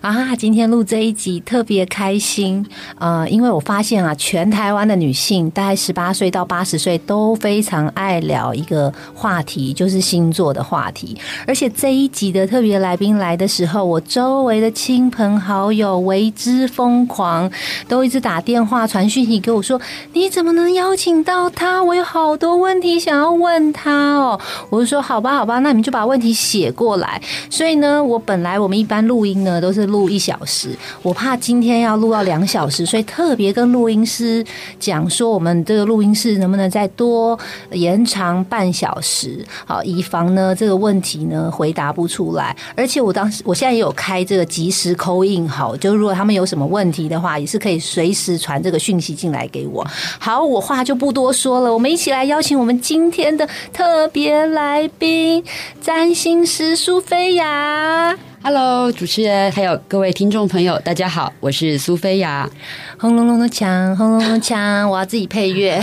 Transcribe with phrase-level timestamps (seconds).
[0.00, 2.64] 啊，今天录这一集特别开心，
[2.98, 11.16] 呃，因为我发现啊，全台湾的女性，大概十八岁到八十岁都非常爱聊一个话题，就是星座的话题。
[11.46, 17.50] 而且这一集的特别来宾来的时候，我周围的亲朋好友为之疯狂，
[17.88, 19.80] 都一直打电话传讯息给我说
[20.14, 21.82] ：“你怎么能邀请到他？
[21.82, 24.40] 我有好多问题想要问他哦。”
[24.70, 29.57] 我就说：“好吧，好吧，那你们就把问题写过来。”所以呢，我本来我们一般录音呢。
[29.60, 34.44] 都是录一小时，我怕今天要录到两小时，所以特别跟录音师
[34.78, 37.38] 讲说，我们这个录音室能不能再多
[37.72, 42.56] 延长半小时，好，以防呢这个问题呢回答不出来。
[42.76, 49.86] 而且我当时，我现在也有开这个即时扣印，好，就如果他们有什么问题的话，也是可以随时传这个讯息进来给我。
[50.18, 55.44] 好，我话就不多说了，我们一起来邀请我们今天的特别来宾——
[55.80, 58.16] 占星师苏菲亚。
[58.50, 62.48] Hello，主持人还有各位听众朋友，大家好，我是苏菲亚。
[62.96, 65.78] 轰隆隆的枪，轰隆隆的枪，我要自己配乐。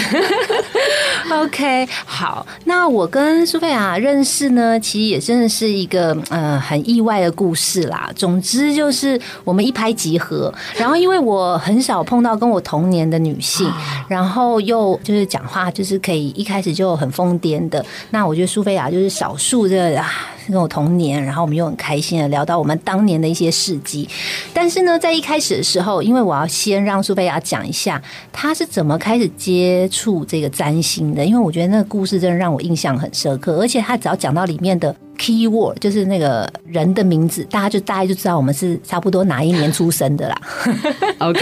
[1.32, 8.10] OK，好，那我跟苏菲亚认识呢，其实也真的是一个呃很意外的故事啦。
[8.16, 13.72] 总之就是我们一拍即合，然后因为我很少碰到跟我同年的女性，
[14.08, 17.86] 然后又就是讲话就是可以一开始就很疯癫的。
[18.10, 20.12] 那我觉得苏菲亚就是少数的啊。
[20.52, 24.08] 跟我同年，然后我们又很开心的聊到我们当年的一些事迹。
[24.54, 33.58] 但是呢，在一开始的时候，因为我要先让苏菲亚讲一下她是怎么开始接触这个占星的，因为我觉得那个故事真的让我印象很深刻。
[33.58, 40.42] 而且她只要讲到里面的 key word，就是那个人的名字，大家就大概就知道我们是差不多哪一年出生的啦。
[41.20, 41.40] OK，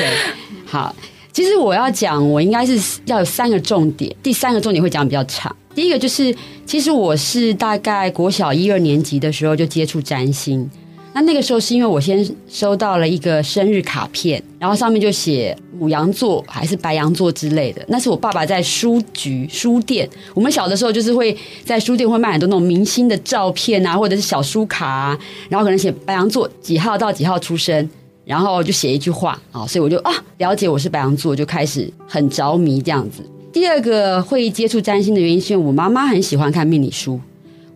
[0.65, 0.95] 好，
[1.31, 5.55] 其实我要讲，我应该是要有三个重点，第三个重点会讲比较长。
[5.75, 6.35] 第一个就是，
[6.65, 10.69] 其实我是大概国小一二年级的时候就接触占星。
[11.15, 17.85] 那那个时候是因为我先收到了一个生日卡片，然后上面就写母羊座还是白羊座之类的。
[17.87, 25.19] 那是我爸爸在书局书店，我们小的时候就是会在书店会卖很多那种明星的照片啊，或者是小书卡，啊，
[25.49, 27.87] 然后可能写白羊座几号到几号出生，
[28.25, 33.23] 然后就写一句话啊，所以我就啊了解我是白羊座，就开始很着迷这样子。
[33.53, 37.19] 第二个会接触占星的原因，是因为我妈妈很喜欢看命理书。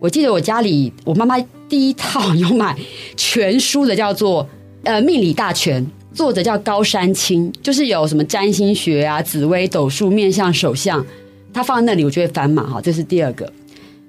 [0.00, 2.76] 我记得我家里，我妈妈第一套有买
[3.16, 4.42] 全书的，叫做
[4.82, 5.80] 《呃命理大全》，
[6.12, 11.06] 作者叫高山青，就是有什么占星学啊、紫微斗数、面相、手相，
[11.52, 12.64] 她放在那里，我就会翻嘛。
[12.64, 13.50] 哈，这是第二个。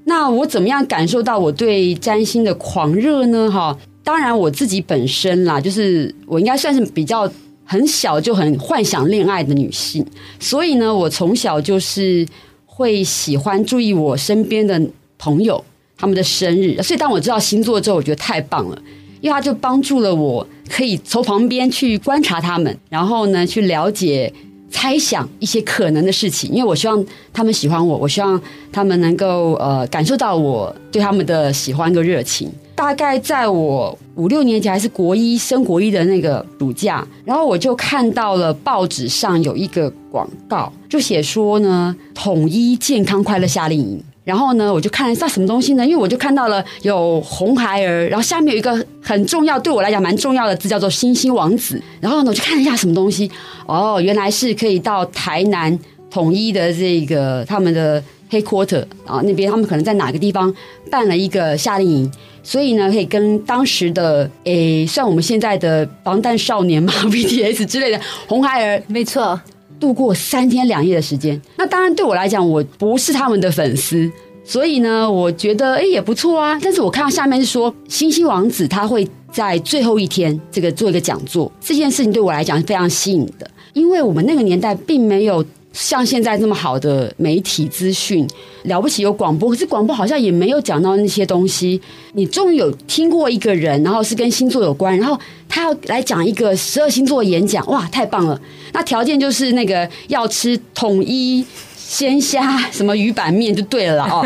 [0.05, 3.49] 那我怎么样感受到我对占星的狂热呢？
[3.51, 7.31] 哈，当然我自己本身啦，就是我应该算是比较。
[7.71, 10.03] 很小就很幻想恋爱的女性，
[10.39, 12.25] 所以呢，我从小就是
[12.65, 14.81] 会喜欢注意我身边的
[15.19, 15.63] 朋友
[15.95, 16.81] 他们的生日。
[16.81, 18.81] 所以当我知道星座之后，我觉得太棒了，
[19.21, 24.33] 因为它就帮助了我，可以从旁边去观察他们，然后呢，去了解、
[24.71, 26.49] 猜想一些可能的事情。
[26.49, 28.41] 因为我希望他们喜欢我，我希望
[28.71, 32.51] 他们能够呃感受到我对他们的喜欢跟热情。
[32.79, 44.01] 大概在我五六年级还是国一升国一的那个暑假，然后我就看到了报纸上有一个广告，就写说呢，统一健康快乐夏令营。
[44.23, 45.85] 然后呢，我就看了一下什么东西呢？
[45.85, 51.81] 因为我就看到了有红孩儿，然后下面有一个很重要，对我来讲蛮重要的字，叫做星星王子。
[51.99, 53.29] 然后呢，我就看了一下什么东西，
[53.65, 55.77] 哦，原来是可以到台南
[56.09, 60.53] 统一的这个他们的黑 quarter 啊那边，他们可能在哪个地方
[60.91, 62.11] 办了一个夏令营。
[62.41, 69.39] 所以呢，可以跟当时的诶，算我们现在的防弹少年嘛， BTS 之类的红孩儿，没错，
[69.79, 71.39] 度过三天两夜的时间。
[71.57, 74.09] 那当然对我来讲，我不是他们的粉丝，
[74.43, 76.57] 所以呢，我觉得诶也不错啊。
[76.63, 85.45] 但是我看到下面是说，星星王子他会在最后一天这个做一个讲座，这件事情对我来讲是非常吸引的，因为我们那个年代并没有。
[85.79, 88.27] 像现在这么好的媒体资讯，
[88.63, 91.79] 了不起有广播，可是广播好像也没有讲到那些东西。
[92.13, 95.17] 你终于有听过一个人，然后是跟星座有关，然后
[95.47, 98.39] 他要来讲一个十二星座演讲，哇，太棒了！
[98.73, 101.45] 那条件就是那个要吃统一
[101.89, 104.23] 鲜虾什么鱼板面就对了啦哦，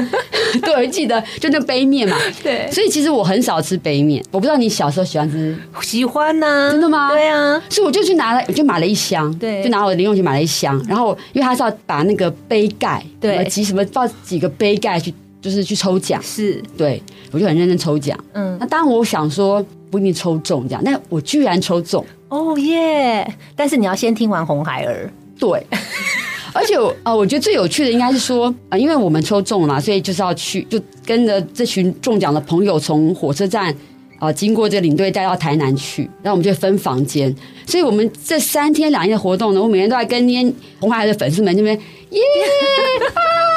[0.62, 2.18] 对，我记得就那杯面嘛。
[2.44, 2.70] 对。
[2.70, 7.10] 所以其实我很少吃杯面，我不知道你小时候喜欢吃，喜欢呢、真的吗？
[7.10, 9.64] 对啊，所以我就去拿了，我就买了一箱，对。
[9.64, 13.42] 就拿我的零用钱买了一箱，然后因为他是要把那个杯盖，对。
[13.46, 17.02] 几什么放几个杯盖去，就是去抽奖，是，对
[17.32, 18.20] 我就很认真抽奖。
[18.34, 18.58] 嗯。
[18.60, 23.26] 那，当然我想说不一定抽中这样，但我居然抽中，哦耶！
[23.56, 25.66] 但是你要先听完红孩儿，对。
[26.54, 33.76] 而且我呃，我觉得最有趣的应该是说，啊，因为我们抽中了，所以就是要去，就跟着这群中奖的朋友从火车站
[34.20, 37.36] 啊、经过这领队带到台南去，然后我们就分房间。
[37.66, 41.76] 所以我们这三天两夜的活动呢，我每天都在跟那些红孩儿的粉丝们这边
[42.12, 42.22] 耶
[43.00, 43.22] 哈哈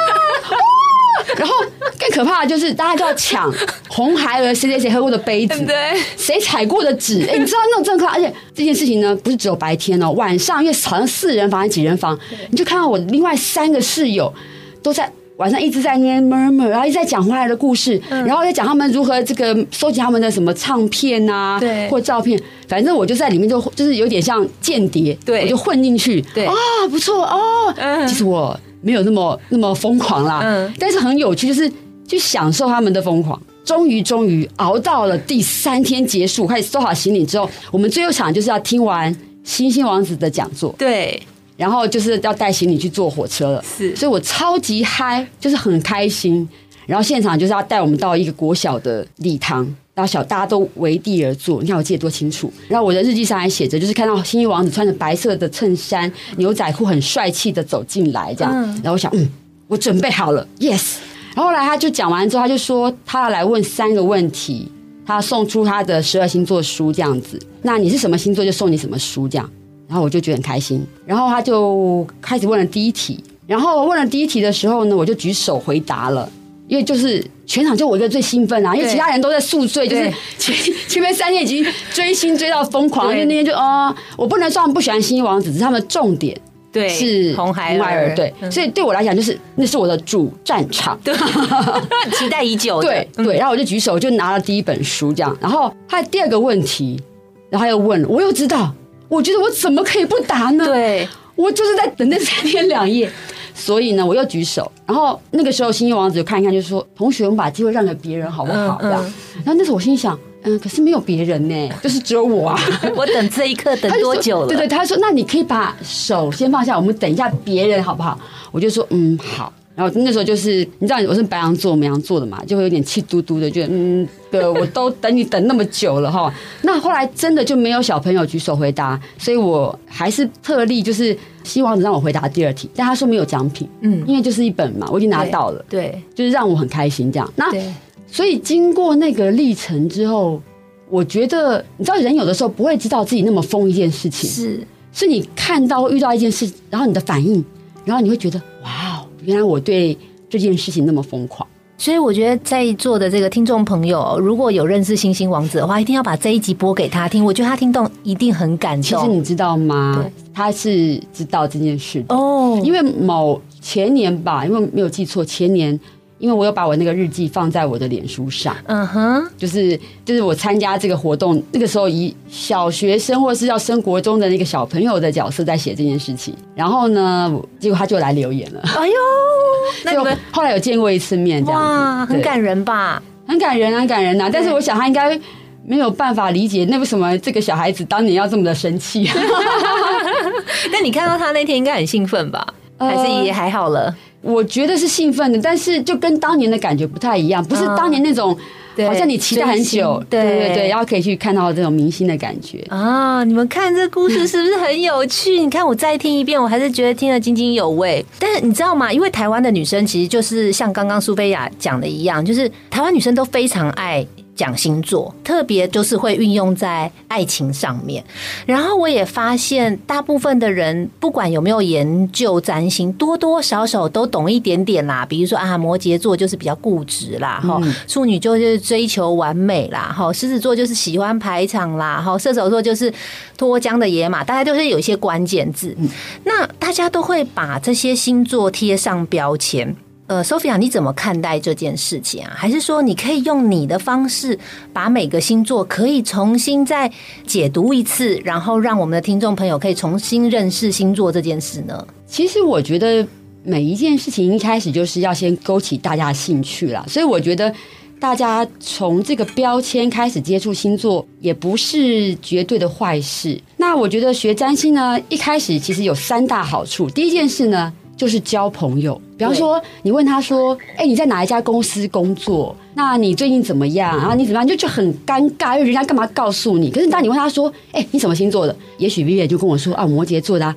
[1.35, 1.53] 然后
[1.99, 3.51] 更可怕的就是大家就要抢
[3.89, 5.75] 红孩儿谁谁谁喝过的杯子，对，
[6.15, 7.21] 谁踩过的纸？
[7.29, 12.17] 哎、你知道那种震撼，而且这件事情呢，不是只有白天哦，晚上因为好像四人房还是几人房，
[12.51, 14.33] 你就看到我另外三个室友
[14.81, 15.11] 都在。
[15.37, 26.55] 晚上一直在那边 murmur，然后一直在讲回来的故事，嗯然后在讲他们如何这个收集他们的什么唱片啊，对或照片，反正我就在里面就就是有点像间谍，对我就混进去，对啊，
[26.89, 31.71] 不错哦，嗯其实我没有那么那么疯狂啦，嗯但是很有趣，就是
[32.07, 33.39] 去享受他们的疯狂。
[33.65, 39.13] 终于，终于熬到了第三天结束，开始收好行李之后，我们最后场就是要听完
[39.43, 41.21] 星星王子的讲座，对，
[41.57, 43.65] 然后就是要带行李去坐火车了。
[43.77, 46.47] 是所以我超级嗨，就是很开心。
[46.85, 51.59] 然后现场就是要带我们到一个国小的礼堂，然后小大家都围地而坐。
[51.59, 52.53] 你看我记得多清楚。
[52.67, 58.53] 然后我的日记上还写着，就是看到新一王子穿着白色的衬衫、牛仔裤，很帅气的走进来，这样。
[58.53, 59.27] 嗯然后我想，嗯，
[59.67, 60.97] 我准备好了，yes。
[61.33, 64.71] 然后后来他就讲完之后，他就说他要来问三个问题，
[65.03, 67.41] 他送出他的十二星座书这样子。
[67.63, 69.49] 那你是什么星座，就送你什么书这样。
[69.87, 70.85] 然后我就觉得很开心。
[71.07, 76.29] 然后他就开始问了第一题，然后问了第一题的时候呢，我就举手回答了。
[76.67, 80.55] 因为就是全场就我一个最兴奋啊，因为其他人都在宿醉，就是前
[80.87, 83.19] 前面三天已经追星追到疯狂，对。
[83.19, 86.39] 就那天就哦、我不能说他们不喜欢星星王子，只是他们重点
[86.71, 88.51] 对，是红孩儿，对，嗯。
[88.51, 90.99] 所以对我来讲就是那是我的主战场。
[91.03, 91.15] 对，
[92.13, 93.25] 期待已久的，对嗯。
[93.25, 95.35] 对，然后我就举手，就拿了第一本书这样。
[95.41, 97.01] 然后他的第二个问题，
[97.49, 98.73] 然后他又问了，我又知道，
[99.07, 100.65] 我觉得我怎么可以不答呢？
[100.65, 103.09] 对，我就是在等那三天两夜，
[103.57, 104.71] 所以呢，我又举手。
[104.85, 109.01] 然后那个时候，星星王子就看一看，就说：“同学，我们把机会让给别人好不好？”嗯这样。
[109.43, 112.59] 然后那时候我心想，嗯，可是没有别人呢， 就是只有我啊。
[112.95, 114.47] 我等这一刻等多久了？
[114.47, 118.17] 对对，他说：“那你可以把手先放下，我们等一下别人好不好？”
[118.53, 126.33] 我就说：“嗯，好。”然后那时候就是你知道我是白羊座、母羊座的嘛，就会有点气嘟嘟的，觉得嗯，对， 我都等你等那么久了哈。
[126.63, 137.33] 那后来真的就没有小朋友举手回答，所以我还是特例就是希望让我回答第二题，但他说没有奖品，嗯，因为就是一本嘛，我已经拿到了，对就是让我很开心这样。
[137.35, 137.71] 那对
[138.09, 140.41] 所以经过那个历程之后，
[140.89, 147.43] 我觉得你知道人有的时候不会知道自己那么疯一件事情，是，是你看到遇到一件事，然后你的反应，
[147.85, 148.96] 然后你会觉得哇哦，
[149.27, 149.95] 原来我对
[150.29, 151.45] 这件事情那么疯狂。
[151.77, 157.23] 所以我觉得在座的这个听众朋友，如果有认识星星王子的话，一定要把这一集播给他听。
[157.23, 159.13] 我觉得他听懂一定很感动其实动。
[159.13, 160.03] 你知道吗？
[160.33, 165.77] 他是知道这件事的，哦，因为某前年吧，因为没有记错，前年。
[166.19, 178.93] 因为我有把我那个日记放在我的脸书上，嗯哼，就是就是我参加这个活动，那个时候以小学生或是要升国中的那个小朋友的角色在写这件事情，然后呢，结果他就来留言了，哎呦，
[179.85, 183.01] 那你就们后来有见过一次面，这样子哇，很感人吧？
[183.27, 185.19] 很感人啊，很感人呐、但是我想他应该
[185.65, 189.07] 没有办法理解，那为什么这个小孩子当年要这么的生气？
[190.71, 192.47] 那你看到他那天应该很兴奋吧？
[192.77, 193.93] 呃还是也还好了？
[194.21, 198.37] 我觉得是兴奋的，但是就跟当年的感觉不太一样，不是嗯当年那种
[198.85, 202.59] 好像你期待很久对对对，然后可以去看到这种明星的感觉。
[202.69, 205.39] 啊，你们看这故事是不是很有趣？
[205.39, 208.05] 你看我再听一遍，我还是觉得听得津津有味。
[208.19, 208.91] 但是你知道吗？
[208.93, 214.05] 因为台湾的女生其实就是像刚刚苏菲亚讲的一样，就是台湾女生都非常爱。
[214.37, 218.01] 讲星座，特别就是会运用在爱情上面。
[218.45, 225.05] 然后我也发现，大部分的人不管有没有研究占星，多多少少都懂一点点啦。
[225.05, 232.93] 比如说啊，摩羯座就是比较固执啦，哈、处女座就是追求完美啦，哈，狮子座就是喜欢排场啦，哈，射手座就是
[233.37, 235.75] 脱缰的野马，大家都是有一些关键字。
[236.23, 239.75] 那大家都会把这些星座贴上标签。
[240.07, 242.31] 呃，Sophia，你怎么看待这件事情啊？
[242.33, 244.39] 还是说你可以用你的方式，
[244.71, 246.89] 把每个星座可以重新再
[247.25, 251.85] 解读一次，然后让我们的听众朋友可以重新认识星座这件事呢？
[252.07, 253.05] 其实我觉得
[253.43, 257.53] 每一件事情一开始就是要先勾起大家的兴趣啦，所以我觉得
[257.99, 263.37] 大家从这个标签开始接触星座，也不是绝对的坏事。
[263.57, 266.89] 那我觉得学占星呢，一开始其实有三大好处。
[266.89, 269.01] 第一件事呢，就是交朋友。
[269.17, 272.55] 比方说，你问他说：“哎，你在哪一家公司工作？
[272.75, 273.97] 那你最近怎么样？
[273.97, 276.69] 然后你怎么样？”就就很尴尬，因为人家干嘛告诉你？
[276.69, 280.55] 可是当你问他说：“哎，你什么星座的？”也许 Vivi 就跟我说：“啊，摩羯座的。”啊，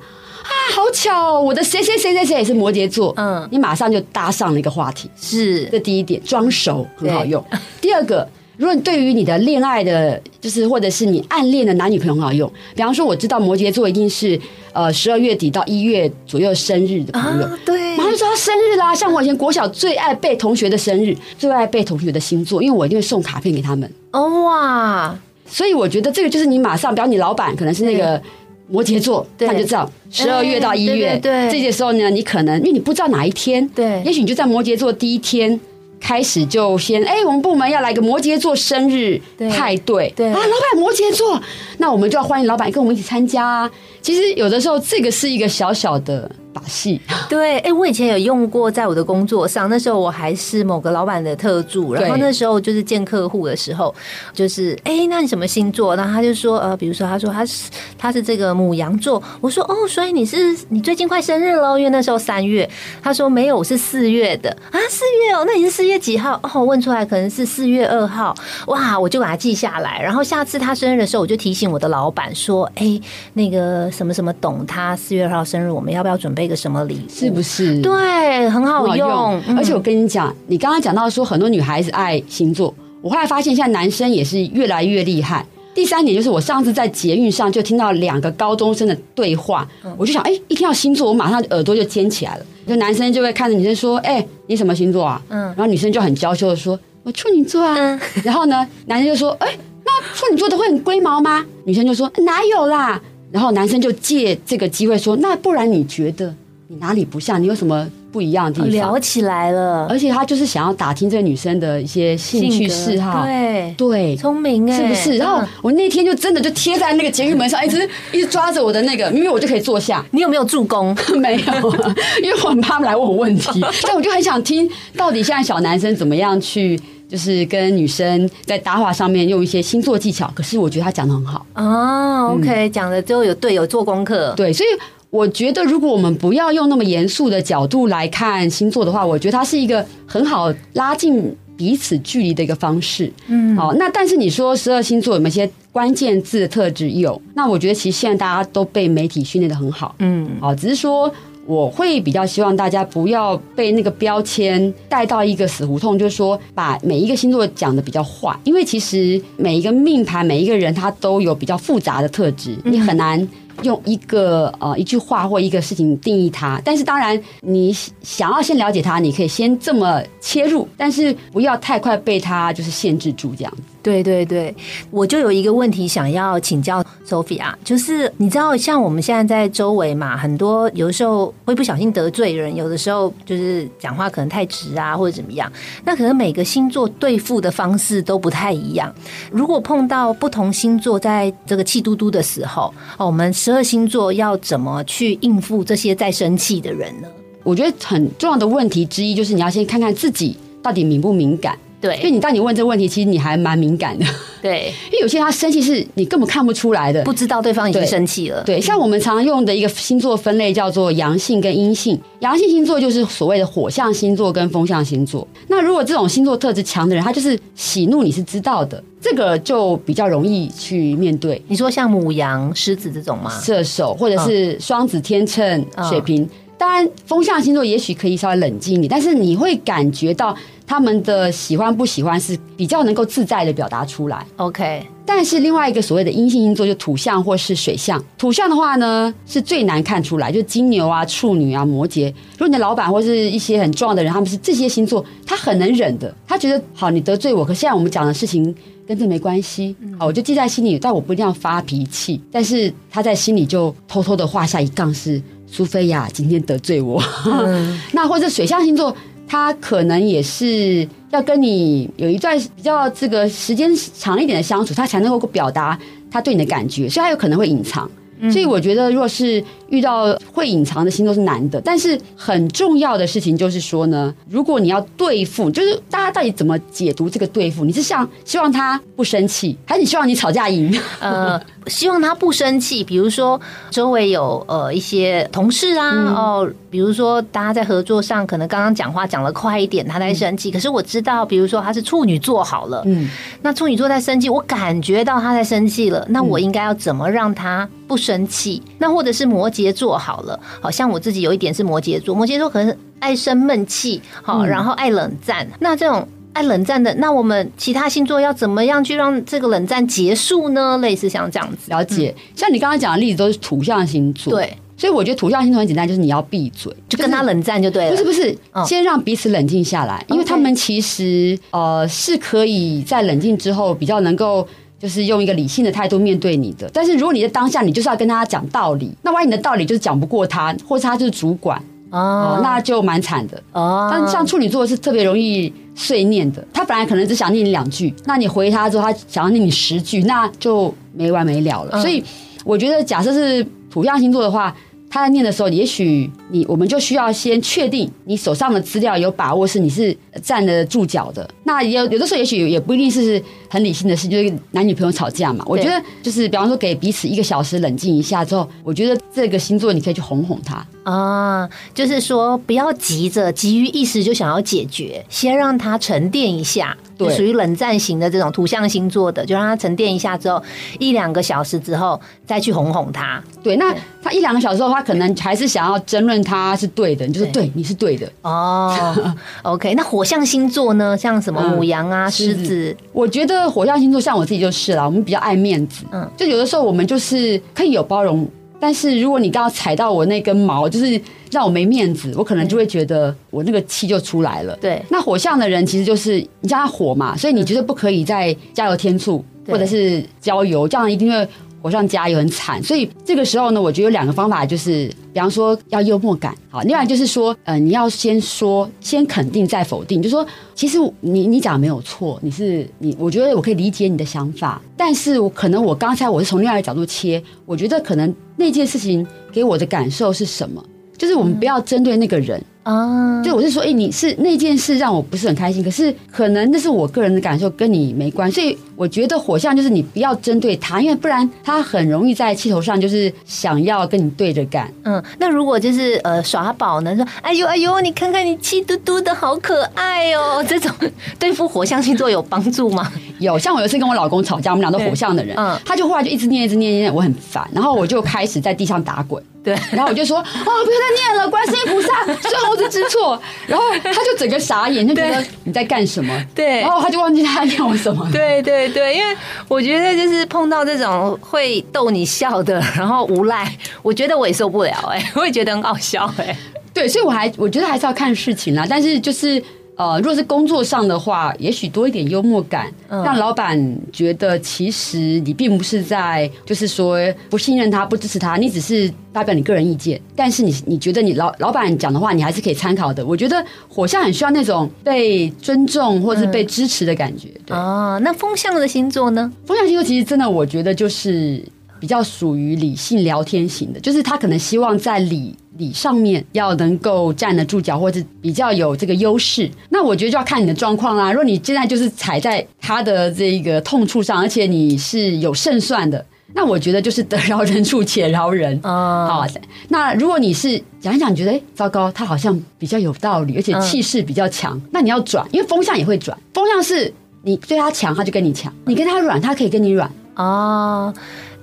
[0.75, 3.13] 好巧，我的谁谁谁谁谁也是摩羯座。
[3.17, 5.09] 嗯，你马上就搭上了一个话题。
[5.15, 7.43] 是，这第一点，装熟很好用。
[7.81, 8.27] 第二个。
[8.61, 14.39] 如果你对于你的恋爱的，就是或者是你暗恋的男女朋友很好用，比方说我知道摩羯座一定是
[14.71, 18.93] 呃十二月底到一月左右生日的朋友，对，马上就说他生日啦。
[18.93, 23.91] 像我以前国小最爱背同学的生日，最爱背同学的星座，因为我一定会送卡片给他们。
[24.11, 28.21] 哦哇，所以我觉得这个就是你马上，比方你老板可能是那个
[28.67, 35.59] 摩羯座，那就知道十二月到一月，对，这些时候呢，你可能因为你不知道哪一天，对，也许你就在摩羯座第一天。
[36.01, 41.41] 开始就先哎，我们部门要来个摩羯座生日派对，对啊，老板摩羯座，
[41.77, 43.71] 那我们就要欢迎老板跟我们一起参加啊。
[44.01, 46.29] 其实有的时候这个是一个小小的。
[46.53, 53.93] 把戏对，哎，我以前有用过，在我的工作上，那时候我还是某个老板的特助，然后那时候就是见客户的时候，
[54.33, 55.95] 就是哎，那你什么星座？
[55.95, 61.77] 然后他就说，呃，比如说他说他是他是这个母羊座，我说哦，所以你是你最近快生日喽？
[61.77, 62.69] 因为那时候三月，
[63.01, 66.37] 他说没有，我是四月的啊，四月哦，那你是四月几号？
[66.43, 68.35] 哦，问出来可能是四月二号，
[68.67, 72.99] 哇，我就把它记下来，然后下次他生日的时候，我就提醒我的老板说，哎，
[73.33, 76.40] 那个什么什么懂他四月二号生日，我们要不要准备？
[76.41, 77.09] 一个什么礼物？
[77.09, 77.79] 是不是？
[77.81, 79.41] 对，很好用。
[79.57, 85.45] 而且我跟你讲，你刚刚讲到说很多女孩子爱星座，我后来发现现在男生也是越来越厉害。
[85.73, 89.65] 第三点就是，我上次在捷运上就听到两个高中生的对话，
[89.97, 92.45] 我就想，哎，一听到星座，我马上耳朵就尖起来了。
[92.67, 95.21] 就男生就会看着女生说，哎，你什么星座啊？
[95.29, 97.75] 嗯，然后女生就很娇羞的说，我处女座啊。
[98.23, 99.47] 然后呢，男生就说，哎，
[99.85, 101.45] 那处女座的会很龟毛吗？
[101.63, 103.01] 女生就说，哪有啦。
[103.31, 106.33] 然后男生就借这个机会说：“那不然你觉得
[106.67, 107.41] 你哪里不像？
[107.41, 113.23] 你有什么不一样的地方？”聊起来了，而且他就是想要打听这个女生的一些兴趣嗜好。
[113.23, 115.17] 对对，聪明哎，是不是？
[115.17, 120.05] 然后我那天就真的就贴在那个监狱门上，一直一直抓着我的那个，明明我就可以坐下。
[120.11, 120.95] 你有没有助攻？
[121.17, 121.75] 没有，
[122.21, 123.61] 因为我很怕他们来问我问题。
[123.87, 126.79] 但我就很想听，到底现在小男生怎么样去。
[127.11, 132.33] 就是跟女生在搭话上面用一些星座技巧，可是我觉得他讲的很好哦。
[132.37, 134.33] OK，讲的都有对，有做功课。
[134.37, 134.69] 对，所以
[135.09, 143.11] 我觉得如果我们不要用那么严肃的角度来看星座的话，我觉得它是一个很好拉近彼此距离的一个方式。
[143.27, 146.89] 嗯，好，那但是你说十二星座有没有些关键字的特质？
[146.91, 147.21] 有。
[147.33, 149.93] 那我觉得其实现在大家都被媒体训练的很好。
[149.99, 151.13] 嗯，好，只是说。
[151.45, 163.27] 我会比较希望大家不要被那个标签带到一个死胡同，就是说把每一个星座讲的比较坏，因为其实每一个命盘每一个人他都有比较复杂的特质，你很难
[163.63, 166.61] 用一个呃一句话或一个事情定义它。
[166.63, 173.53] 但是当然，你想要先了解它，你可以先这么切入，但是不要太快被它就是限制住这样。
[173.83, 174.55] 对对对，
[174.91, 185.51] 我就有一个问题想要请教 Sophia，就是你知道，像我们现在在周围嘛，很多有的时候会不小心得罪人，有的时候就是讲话可能太直啊，或者怎么样。
[185.83, 188.93] 那可能每个星座对付的方式都不太一样。
[189.31, 197.07] 如果碰到不同星座在这个气嘟嘟的时候，哦，我们十二星座要怎么去应付这些在生气的人呢？
[197.41, 201.57] 我觉得很重要的问题之一就是你要先看看自己到底敏不敏感。
[201.81, 204.05] 对，因为你当你问这个问题，其实你还蛮敏感的。
[204.39, 208.43] 对， 因为有些他生气是你根本看不出来的，不知道对方已经生气了。
[208.43, 211.99] 对，像我们常用的一个星座分类叫做阳性跟阴性。
[212.19, 215.27] 阳性星座就是所谓的火象星座跟风象星座。
[215.47, 221.41] 那如果这种星座特质强的人，他就是喜怒你是知道的，这个就比较容易去面对。
[221.47, 223.31] 你说像母羊、狮子这种吗？
[223.41, 226.29] 射手或者是双子、天秤、水瓶。
[226.59, 230.35] 当然，风象星座也许可以稍微冷静一点，但是你会感觉到。
[230.71, 234.81] 他们的喜欢不喜欢是比较能够自在的表达出来，OK。
[235.05, 242.07] 但是另外一个所谓的阴性星座就土象或是水象，土象的话呢是最难看出来，就金牛啊、处女啊、摩羯。
[242.07, 248.55] 如果你的老板或是一些很重要的人，他们是这些星座，他很能忍的，他觉得好，你得罪我，可现在我们讲的事情
[248.87, 252.21] 跟这没关系，好，我就记在心里，但我不一定要发脾气。
[252.31, 257.03] 但是他在心里就偷偷的画下一杠，是苏菲亚今天得罪我。
[257.91, 258.95] 那或者水象星座。
[259.31, 265.79] 他可能也是要跟你有一段比较这个时间长一点的相处，他才能够表达
[266.11, 267.89] 他对你的感觉，所以他有可能会隐藏。
[268.29, 277.65] 所以我觉得，若是遇到会隐藏的星座是难的，但是很重要的事情就是说呢，如果你要对付，就是大家到底怎么解读这个对付？
[277.65, 280.77] 你是像希望他不生气，还是你希望你吵架赢？
[280.99, 282.83] 呃，希望他不生气。
[282.83, 283.39] 比如说，
[283.69, 290.49] 周围有呃一些同事啊，哦，比如说大家在合作上，可能刚刚讲话讲的快一点，他在生气。
[290.51, 293.09] 可是我知道，比如说他是处女座好了，嗯，
[293.41, 298.61] 那处女座在生气，我感觉到他在生气了，那我应该要怎么让他不生气？
[298.77, 305.47] 那或者是摩羯座好了，好像我自己有一点是摩羯座，摩羯座可能爱生闷气，好，然后爱冷战。
[305.59, 306.07] 那这种。
[306.33, 310.77] 爱冷战的，那我们其他星座要怎么样去让这个冷战结束呢？
[310.77, 312.15] 类似像这样子，了解。
[312.35, 317.91] 像你刚刚讲的例子都是土象星座，对，所以我觉得土象星座很简单，就是你要闭嘴，就跟他冷战就对了。
[317.91, 324.47] 不是不是，先让彼此冷静下来，因为他们其实呃是可以在冷静之后比较能够
[324.79, 326.69] 就是用一个理性的态度面对你的。
[326.73, 331.61] 但是如果你在当下你就是要跟他讲道理，那万一你的道理就是讲不过他，或者他就是主管。
[331.91, 333.87] 哦，那就蛮惨的哦。
[333.91, 341.79] 但像处女座是特别容易碎念的，他本来可能只想念你两句，那你回他之后，他想要念你十句，那就没完没了了。
[341.81, 342.03] 所以
[342.43, 344.55] 我觉得，假设是土象星座的话。
[344.91, 351.27] 他在念的时候，也许你我们就需要先确定你手上的资料有把握是你是站得住脚的。
[351.45, 355.45] 那有有的时候，也许也不一定是很理性的事，就是男女朋友吵架嘛。
[355.47, 366.77] 我觉得就是比方说给彼此一个小时冷静一下之后，我觉得这个星座你可以去哄哄他啊，就是说不要急着急于一时就想要解决，先让他沉淀一下。
[367.05, 370.41] 对，属于冷战型的这种土象星座的，就让它沉淀一下之后，
[370.79, 373.21] 一两个小时之后再去哄哄他。
[373.43, 378.11] 对，那他一两个小时后，他可能还是想要争论他是对的，你就是对，你是对的。
[378.21, 378.95] 哦
[379.43, 379.73] ，OK。
[379.73, 380.97] 那火象星座呢？
[380.97, 382.75] 像什么 母羊啊、狮子？
[382.93, 385.85] 我觉得火象星座像我自己就是啦，我们比较爱面子。
[385.91, 388.29] 嗯，就有的时候我们就是可以有包容。
[388.61, 391.01] 但是如果你刚刚踩到我那根毛，就是
[391.31, 394.55] 让我没面子，我可能就会觉得我那个气就出来了。
[394.61, 401.27] 对，那火象的人其实就是你叫他火嘛，所以你绝对不可以再加油添醋，或者是浇油，这样一定会。
[401.61, 420.63] 火上加油很惨，所以这个时候呢，我觉得有两个方法，就是比方说要幽默感，好，另外就是说，呃，你要先说，先肯定再否定，就说其实你你讲没有错，你是你，我觉得我可以理解你的想法，但是我可能我刚才我是从另外一个角度切，我觉得可能那件事情给我的感受是什么，
[420.97, 422.43] 就是我们不要针对那个人。
[422.63, 428.35] 啊，就我是说，哎，你是那件事让我不是很开心，可是可能那是我个人的感受，跟你没关系。
[428.35, 434.71] 所以我觉得火象就是你不要针对他，因为不然他很容易在气头上就是想要跟你对着干。
[434.83, 440.71] 嗯，那如果就是呃耍宝呢，说哎呦哎呦，你看看你气嘟嘟的好可爱哦，这种
[441.17, 442.91] 对付火象星座有帮助吗？
[443.19, 449.21] 有，像我有一次跟我老公吵架，我们俩都火象的人，嗯，他就后来就一直念一直念念，我很烦，然后我就开始在地上打滚。
[449.43, 453.19] 对，然后我就说哦，不要再念了，观世音菩萨， 是猴子知错。
[453.47, 456.13] 然后他就整个傻眼，就觉得你在干什么？
[456.35, 458.07] 对，然后他就忘记他念我什么。
[458.11, 459.15] 对对对，因为
[459.47, 463.49] 我觉得就是碰到这种会逗你笑的，然后无赖，
[463.81, 466.37] 我觉得我也受不了哎，我也觉得很搞笑哎。
[466.73, 469.41] 对，所以我还我觉得还是要看事情啦，但是就是。
[469.77, 479.99] 呃，如果是工作上的话，也许多一点幽默感，让老板觉得其实你并不是在，就是说不信任他、不支持他，你只是发表你个人意见。
[480.15, 483.03] 但是你你觉得你老老板讲的话，你还是可以参考的。
[483.03, 487.29] 我觉得火象很需要那种被尊重或者是被支持的感觉。
[487.49, 489.31] 哦，那风象的星座呢？
[489.45, 491.43] 风象星座其实真的，我觉得就是
[491.79, 495.35] 比较属于理性聊天型的，就是他可能希望在理。
[495.57, 501.11] 理上面要能够站得住脚，或者比较有这个优势，那我觉得就要看你的状况啦。
[501.11, 509.07] 如果你现在就是踩在他的这个痛处上，而且你是有胜算的，那我觉得就是得饶人处且饶人啊。
[509.07, 509.27] 好，
[509.67, 516.17] 那如果你是讲一讲，觉得哎糟糕，他好像比较有道理，而且气势比较强，那你要转，因为风向也会转。
[516.33, 516.91] 风向是
[517.23, 519.91] 你对他强，他就跟你强；你跟他软，他可以跟你软。
[520.15, 520.93] 哦，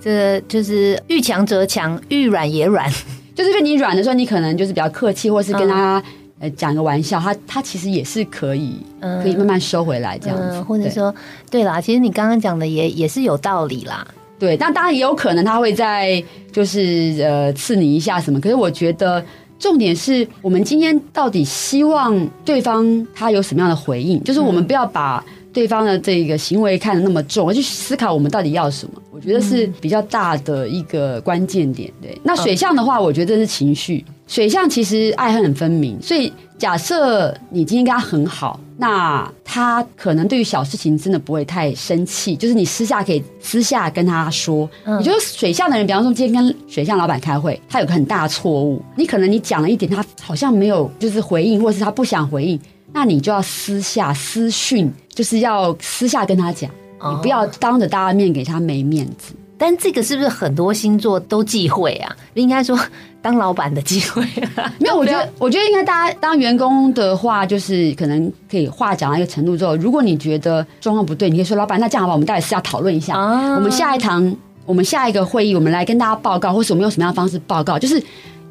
[0.01, 2.91] 这就是遇强则强，遇软也软。
[3.39, 6.03] 就是跟你软的时候，你可能就是比较客气，或是跟他
[6.41, 8.75] 呃讲个玩笑，他他其实也是可以，
[9.23, 10.61] 可以慢慢收回来这样子。
[10.63, 11.15] 或者说，
[11.49, 14.05] 对啦，其实你刚刚讲的也也是有道理啦。
[14.41, 16.21] 对，但当然也有可能他会在
[16.51, 18.41] 就是呃刺你一下什么。
[18.41, 19.25] 可是我觉得
[19.57, 25.25] 重点是我们今天到底希望对方他有什么样的回应，就是我们不要把。
[25.59, 31.93] 对方的这个行为看得那么重，而去思考我们到底要什么，我觉得是比较大的一个关键点。
[32.01, 44.71] 对，那水象的话，我觉得是情绪，水象其实爱恨很分明，所以假设你今天跟他很好，那他可能对于小事情真的不会太生气，就是你私下可以私下跟他说。
[44.85, 52.61] 嗯你觉得水象的人，比方说今天跟水象老板开会，他有个很大的错误，你可能你讲了一点，他好像没有就是回应，或者是他不想回应，
[52.93, 59.35] 那你就要私下私讯，就是要私下跟他讲，哦你不要当着大家面给他没面子。
[59.61, 62.17] 但这个是不是很多星座都忌讳啊？
[62.35, 62.79] 应该说
[63.21, 64.23] 当老板的忌讳、
[64.55, 64.73] 啊。
[64.79, 74.33] 没有，我觉得，我觉得应该大家当员工的话，就是可能可以话讲到一个程度之后，如果你觉得状况不对，你可以说老板，那这样好吧，我们待会私下讨论一下，啊我们下一堂，
[74.65, 78.01] 我们下一个会议，我们来跟大家报告，或是我们用什么样的方式报告，就是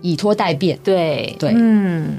[0.01, 0.77] 以拖代变。
[0.83, 2.17] 对对嗯，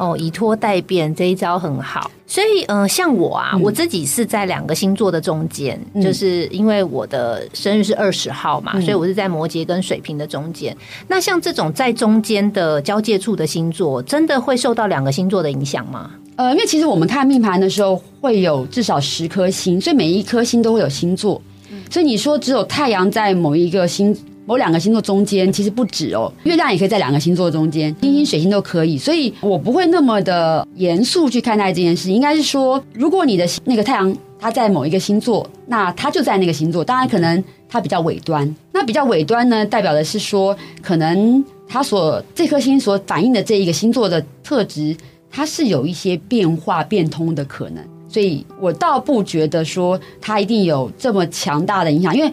[0.00, 2.10] 哦，以拖代变这一招很好。
[2.26, 10.74] 所以，嗯、像我啊，我自己是在两个星座的中间，嗯就是因为我的生日是二十号嘛，嗯所以我是在摩羯跟水瓶的中间。
[11.06, 16.12] 那像这种在中间的交界处的星座，真的会受到两个星座的影响吗？
[16.36, 21.42] 呃，因为其实我们看命盘的时候会有至少十颗星，所以每一颗星都会有星座。
[21.90, 28.98] 所以你说只有太阳在某一个星、某两个星座中间，其实不止哦，月亮也可以在两个星座中间，金星、水星都可以。
[28.98, 38.54] 所以我不会那么的严肃去看待这件事，应该是说，如果你的那个太阳它在某一个星座，那它就在那个星座，当然可能它比较尾端。
[38.72, 44.96] 那比较尾端呢，代表的是说，可能它所这颗星所反映的这一个星座的特质。
[45.32, 52.28] 它是有一些变化变通的可能，所以我倒不觉得说它一定有这么强大的影响，因为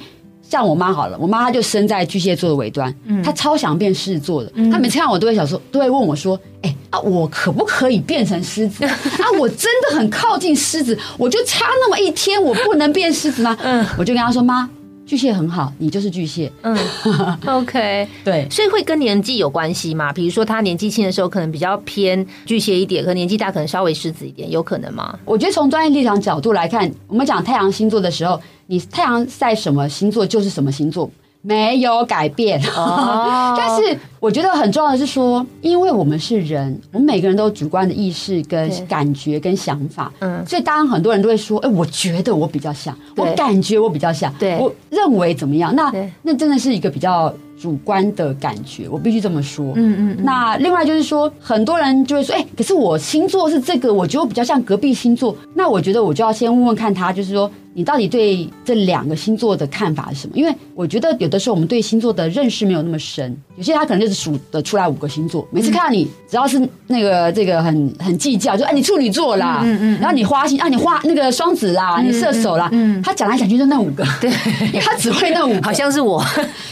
[0.50, 8.84] 像我妈好了，我妈她就生在巨蟹座的尾端，她超想变狮子座的，她每次看我都会想说，都会问我说，哎、啊，我可不可以变成狮子？
[8.86, 8.92] 啊，
[9.40, 13.58] 我真的很靠近狮子，我就差那么一天，我不能变狮子吗？
[13.62, 14.70] 嗯，我就跟她说，妈，
[15.08, 16.78] 巨蟹很好，你就是巨蟹，嗯，
[17.48, 18.46] OK，对。
[18.52, 20.12] 所以会跟年纪有关系吗？
[20.12, 25.18] 比如说他年纪轻的时候可能比较偏巨蟹一点，可年纪大可能稍微狮子一点，有可能吗？
[25.24, 31.10] 我觉得从专业立场角度来看，我们讲太阳星座的时候，你太阳在什么星座就是什么星座，
[31.42, 32.60] 没有改变。
[32.76, 40.12] 哦 但是我觉得很重要的是说，因为我们是人，我们每个人都有主观的意识、跟感觉、跟想法。
[40.20, 45.74] 嗯所以当然很多人都会说，哎、我觉得我比较像，我感觉我比较像，对我认为怎么样？
[45.76, 49.74] 那那真的是一个比较主观的感觉，我必须这么说。
[49.76, 55.36] 嗯嗯嗯，那另外就是说，很多人就会说，哎、可是我星座是这个，我觉得我比较像隔壁星座。
[55.54, 60.34] 那我觉得我就要先问问看他，就是说，你到底对这两个星座的看法是什么？
[60.36, 70.00] 因为我觉得有的时候我们对星座的认识没有那么深，有些他可能就是数得出来五个星座，每次看到你只要是那个这个很很计较，就哎、你处女座啦，嗯嗯嗯。
[70.00, 73.02] 然后你花心啊你花那个双子啦，你射手啦，嗯嗯。
[73.04, 74.32] 他讲来讲去就那五个，对，
[74.74, 76.20] 因为他只会那五个，好像是我，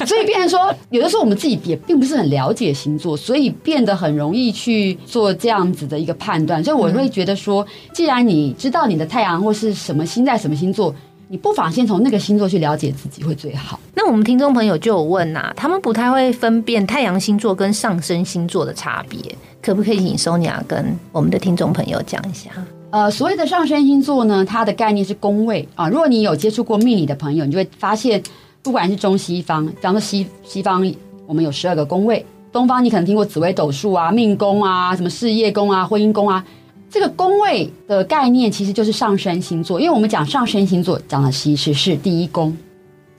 [0.08, 6.64] 所以变成说，有的时候我们自己也并不是很了解星座，所以变得很容易去做这样子的一个判断。
[6.64, 7.64] 所以我会觉得说，
[7.94, 10.95] 既然你知道你的太阳或是什么星在什么星座，
[11.36, 13.78] 你不妨先从那个星座去了解自己会最好。
[13.94, 19.20] 那我们听众朋友就有问呐、他们不太会分辨太阳星座跟上升星座的差别，
[19.62, 22.52] 可不可以请 Sonia 跟我们的听众朋友讲一下？
[22.90, 25.90] 呃，所谓的上升星座呢，它的概念是宫位啊。
[25.90, 28.24] 如果你有接触过命理的朋友，你就会发现，
[28.64, 30.90] 不管是中西方，比方说西西方，
[31.28, 36.46] 我们有十二个宫位；东方你可能听过紫微斗数啊、命宫啊、什么事业宫啊、婚姻宫啊。
[36.90, 42.56] 这个宫位的概念其实就是上升星座，因为我们讲上升星座讲的其实是第一宫，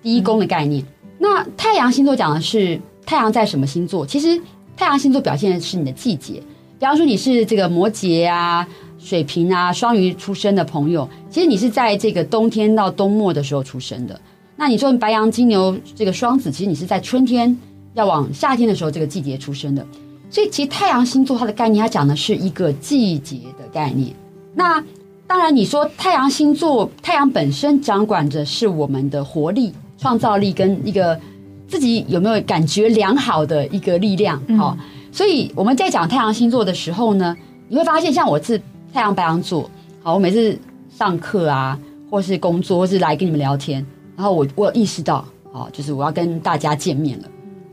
[0.03, 0.83] 第一宫的概念。
[1.19, 4.07] 那太阳星座讲的是太阳在什么星座？
[4.07, 4.41] 其实
[4.77, 6.43] 太阳星座表现的是你的季节，
[6.79, 8.67] 比方说你是这个摩羯啊、
[8.99, 14.19] 水瓶啊、双鱼出生的朋友，其实你是在这个冬天到冬末的时候出生的。
[14.57, 17.55] 那你说白羊、金牛这个双子，其实你是在春天
[17.93, 19.87] 要往夏天的时候这个季节出生的。
[20.29, 24.15] 所以其实太阳星座它的概念，它讲的是一个季节的概念。
[24.55, 24.83] 那
[25.27, 31.19] 当然，你说太阳星座，太阳本身掌管着是我们的活力、创造力跟一个
[31.67, 34.41] 自己有没有感觉良好的一个力量。
[34.57, 34.77] 好、
[35.11, 37.37] 所以我们在讲太阳星座的时候呢，
[37.69, 38.61] 你会发现，像我是
[38.93, 39.69] 太阳白羊座，
[40.03, 40.57] 好，我每次
[40.97, 43.85] 上课啊，或是工作，或是来跟你们聊天，
[44.17, 47.29] 然后我我有意识到，好，就是我要跟大家见面了，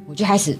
[0.07, 0.57] 我就开始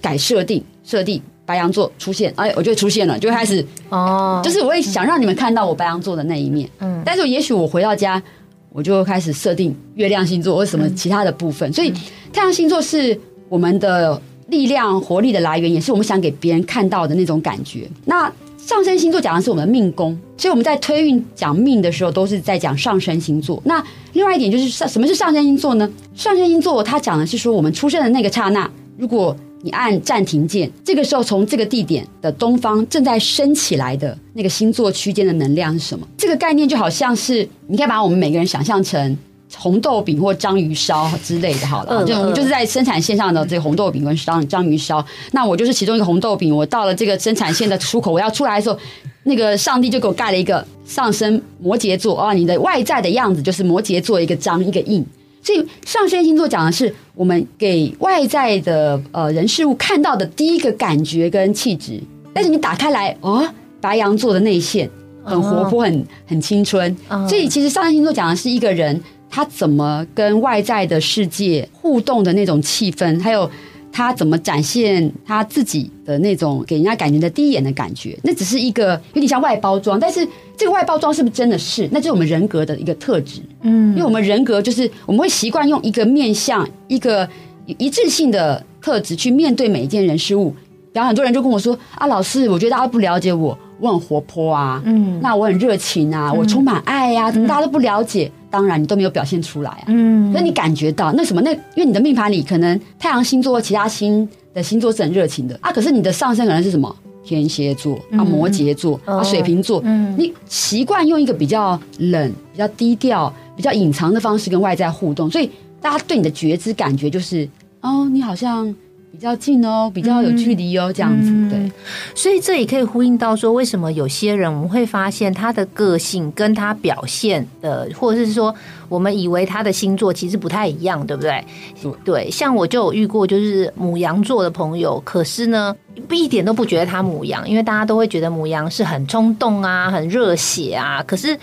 [0.00, 8.22] 改设定，设定白羊座出现，哎，我就出现了，就开始哦，就是我会想让你们看到我白羊座的那一面，嗯嗯，但是也许我回到家，
[8.70, 11.92] 我就开始设定月亮星座或什么其他的部分，所以
[12.32, 17.88] 太阳星座是我们的力量、活力的来源，也是我们想给别人看到的那种感觉。
[18.04, 23.62] 那上升星座讲的是我们的命宫，所以我们在推运讲命的时候，都是在讲上升星座。
[23.64, 25.90] 那另外一点就是上什么是上升星座呢？
[26.14, 36.06] 上升星座它讲的是说我们出生的那个刹那，如果你按暂停键，这个时候从这个地点的东方正在升起来的那个星座区间的能量是什么？
[36.16, 39.18] 这个概念就好像是，你可以把我们每个人想象成
[39.56, 48.78] 红豆饼或章鱼烧之类的，好了，嗯就我们就是在生产线上的这个红豆饼跟章章鱼烧，那我就是其中一个红豆饼，我到了这个生产线的出口，我要出来的时候，
[49.24, 55.04] 那个上帝就给我盖了一个上升摩羯座啊，你的外在的样子就是摩羯座一个章一个印。
[55.42, 62.00] 所以上升星座讲的是我们给外在的呃人事物看到的第一个感觉跟气质，
[62.34, 63.48] 但是你打开来哦，
[63.80, 64.88] 白羊座的内线
[65.24, 73.50] 很活泼、很很青春，哦所以其实上升星座讲的是一个人他怎么跟外在的世界互动的那种气氛，还有
[73.90, 81.88] 他怎么展现他自己的那种给人家感觉的第一眼的感觉，那只是一个有点像外包装，但是这个外包装是不是真的是？
[81.90, 83.40] 那就是我们人格的一个特质。
[83.62, 87.28] 嗯因为我们人格就是我们会习惯用一个面向、一个
[87.66, 90.54] 一致性的特质去面对每一件人事物。
[90.92, 98.30] 然后很多人就跟我说：“啊，老师，我觉得大家不了解我，我很活泼啊，嗯那我很热情啊，我充满爱呀、怎么大家都不了解？
[98.50, 99.84] 当然，你都没有表现出来啊。
[99.88, 101.40] 嗯那你感觉到那什么？
[101.42, 106.94] 那因为你的命盘里可能太阳星座或其他星的星座是很热情的啊，可是你的上升可能是什么？
[107.24, 117.46] 天蝎座啊，摩羯座啊，哦水瓶座，嗯你习惯用一个比较冷、比较低调、比较隐藏的方式跟外在互动，所以大家对你的觉知感觉就是，
[117.82, 118.74] 哦，你好像
[119.10, 121.72] 比较近哦，比较有距离哦，这样子，嗯对。
[122.14, 128.54] 所以这也可以呼应到说，为什么有些人我们会发现他的个性跟他表现的，或者是说
[128.88, 131.44] 我们以为他的星座其实不太一样，对不对？
[131.82, 135.74] 对对，像我就有遇过，就是母羊座的朋友，可是呢，
[136.06, 141.36] 不一点都不觉得他母羊，因为大家都会觉得母羊是很冲动啊，很热血啊，可是。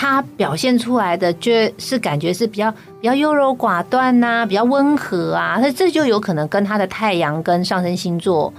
[0.00, 8.52] 他表现出来的就是感觉是比较比较优柔寡断呐、比较温和啊，那这就有可能跟他的太阳跟上升星座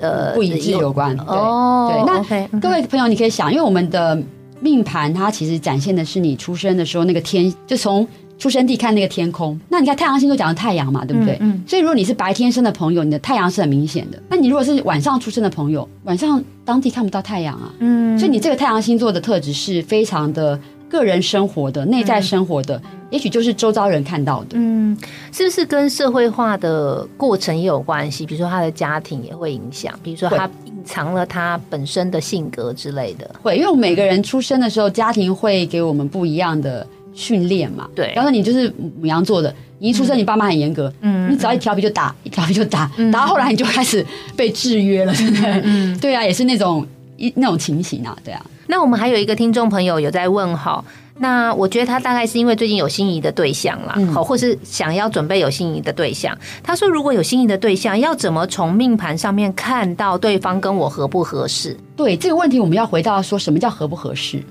[0.00, 1.16] 呃不一致有关。
[1.16, 4.20] 对哦对，那各位朋友，你可以想，因为我们的
[4.58, 8.04] 命盘它其实展现的是你出生的时候那个天，就从
[8.36, 9.56] 出生地看那个天空。
[9.68, 11.34] 那你看太阳星座讲的太阳嘛，对不对？
[11.34, 14.20] 嗯嗯所以如果你是白天生的朋友，你的太阳是很明显的。
[14.28, 17.72] 那你如果是晚上出生的朋友，晚上当地看不到太阳啊。
[17.78, 20.58] 嗯所以你这个太阳星座的特质是非常的
[20.90, 24.48] 个人生活的、内在生活的，也许就是周遭人看到的。
[24.54, 24.94] 嗯，
[25.32, 28.26] 是不是跟社会化的过程也有关系？
[28.26, 33.30] 比如说他的家庭也会影响，比如说他隐藏了他本身的性格之类的。
[33.42, 37.88] 会，因为我们每个人出生的时候，家庭会给我们不一样的训练嘛。
[37.94, 44.04] 对比方说你就是母羊座的，你一出生，你爸妈很严格，嗯你只要一调皮就打，一调皮就打，打到后来你就开始
[44.36, 45.60] 被制约了，对不对？
[45.64, 46.86] 嗯对啊，也是那种
[47.20, 48.44] 一那种情形啊，对啊。
[48.66, 50.84] 那我们还有一个听众朋友有在问哈，
[51.18, 56.36] 那我觉得他大概是因为最近有心仪的对象啦，嗯好、或是想要准备有心仪的对象。
[56.62, 61.76] 他说，如果有心仪的对象，要怎么从命盘上面看到对方跟我合不合适？
[61.94, 64.42] 对这个问题，我们要回到说什么叫合不合适。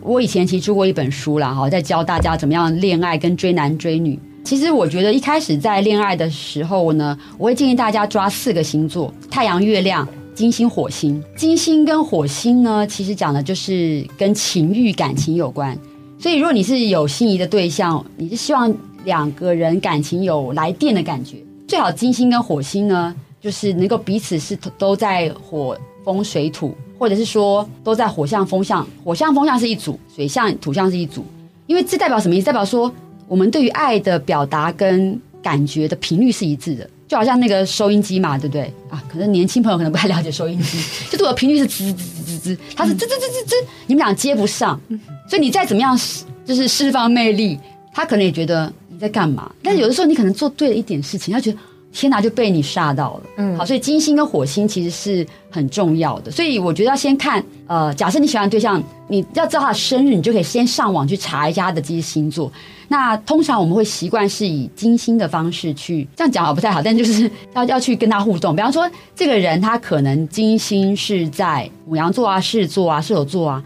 [0.00, 4.18] 我以前其实出过一本书啦，哈，在教大家怎么样恋爱跟追男追女。
[4.44, 11.22] 其实我觉得一开始在恋爱的时候呢，我会建议大家抓四个星座：太阳、月亮、金星、火星。
[11.36, 15.76] 金星跟火星呢，其实讲的就是跟情欲、感情有关。
[16.18, 18.72] 所以如果你是有心仪的对象，你是希望
[19.04, 31.24] 两个人感情有来电的感觉，最好金星跟火星呢，就是能够彼此是都在火风水土，或者是说都在火象风象，火象风象是一组，水象土象是一组，
[31.66, 32.46] 因为这代表什么意思？
[32.46, 32.92] 代表说
[33.26, 36.88] 我们对于爱的表达跟感觉的频率是一致的。
[37.12, 39.04] 就好像那个收音机嘛，对不对啊？
[39.06, 40.78] 可能年轻朋友可能不太了解收音机，
[41.12, 43.54] 就是我的频率是吱吱吱吱吱，它是滋滋滋滋滋，
[43.86, 44.80] 你们俩接不上，
[45.28, 45.94] 所以你再怎么样
[46.46, 47.60] 就是释放魅力，
[47.92, 49.52] 他可能也觉得你在干嘛。
[49.62, 51.58] 但是有的时候你可能做对了一点事情，他觉得
[51.92, 53.22] 天哪就被你吓到了。
[53.36, 56.30] 嗯好，所以金星跟火星其实是很重要的。
[56.30, 62.50] 所以我觉得要先看，呃，假设你喜欢的对象，你要知道他的生日，你就可以先上网去查一下他的这些星座。
[62.88, 68.54] 那通常我们会习惯是以金星的方式去，这样讲好不太好，但就是要要去跟他互动。
[68.54, 73.62] 比方说，这个人他可能金星是在母羊座啊、狮子座啊、射手座啊，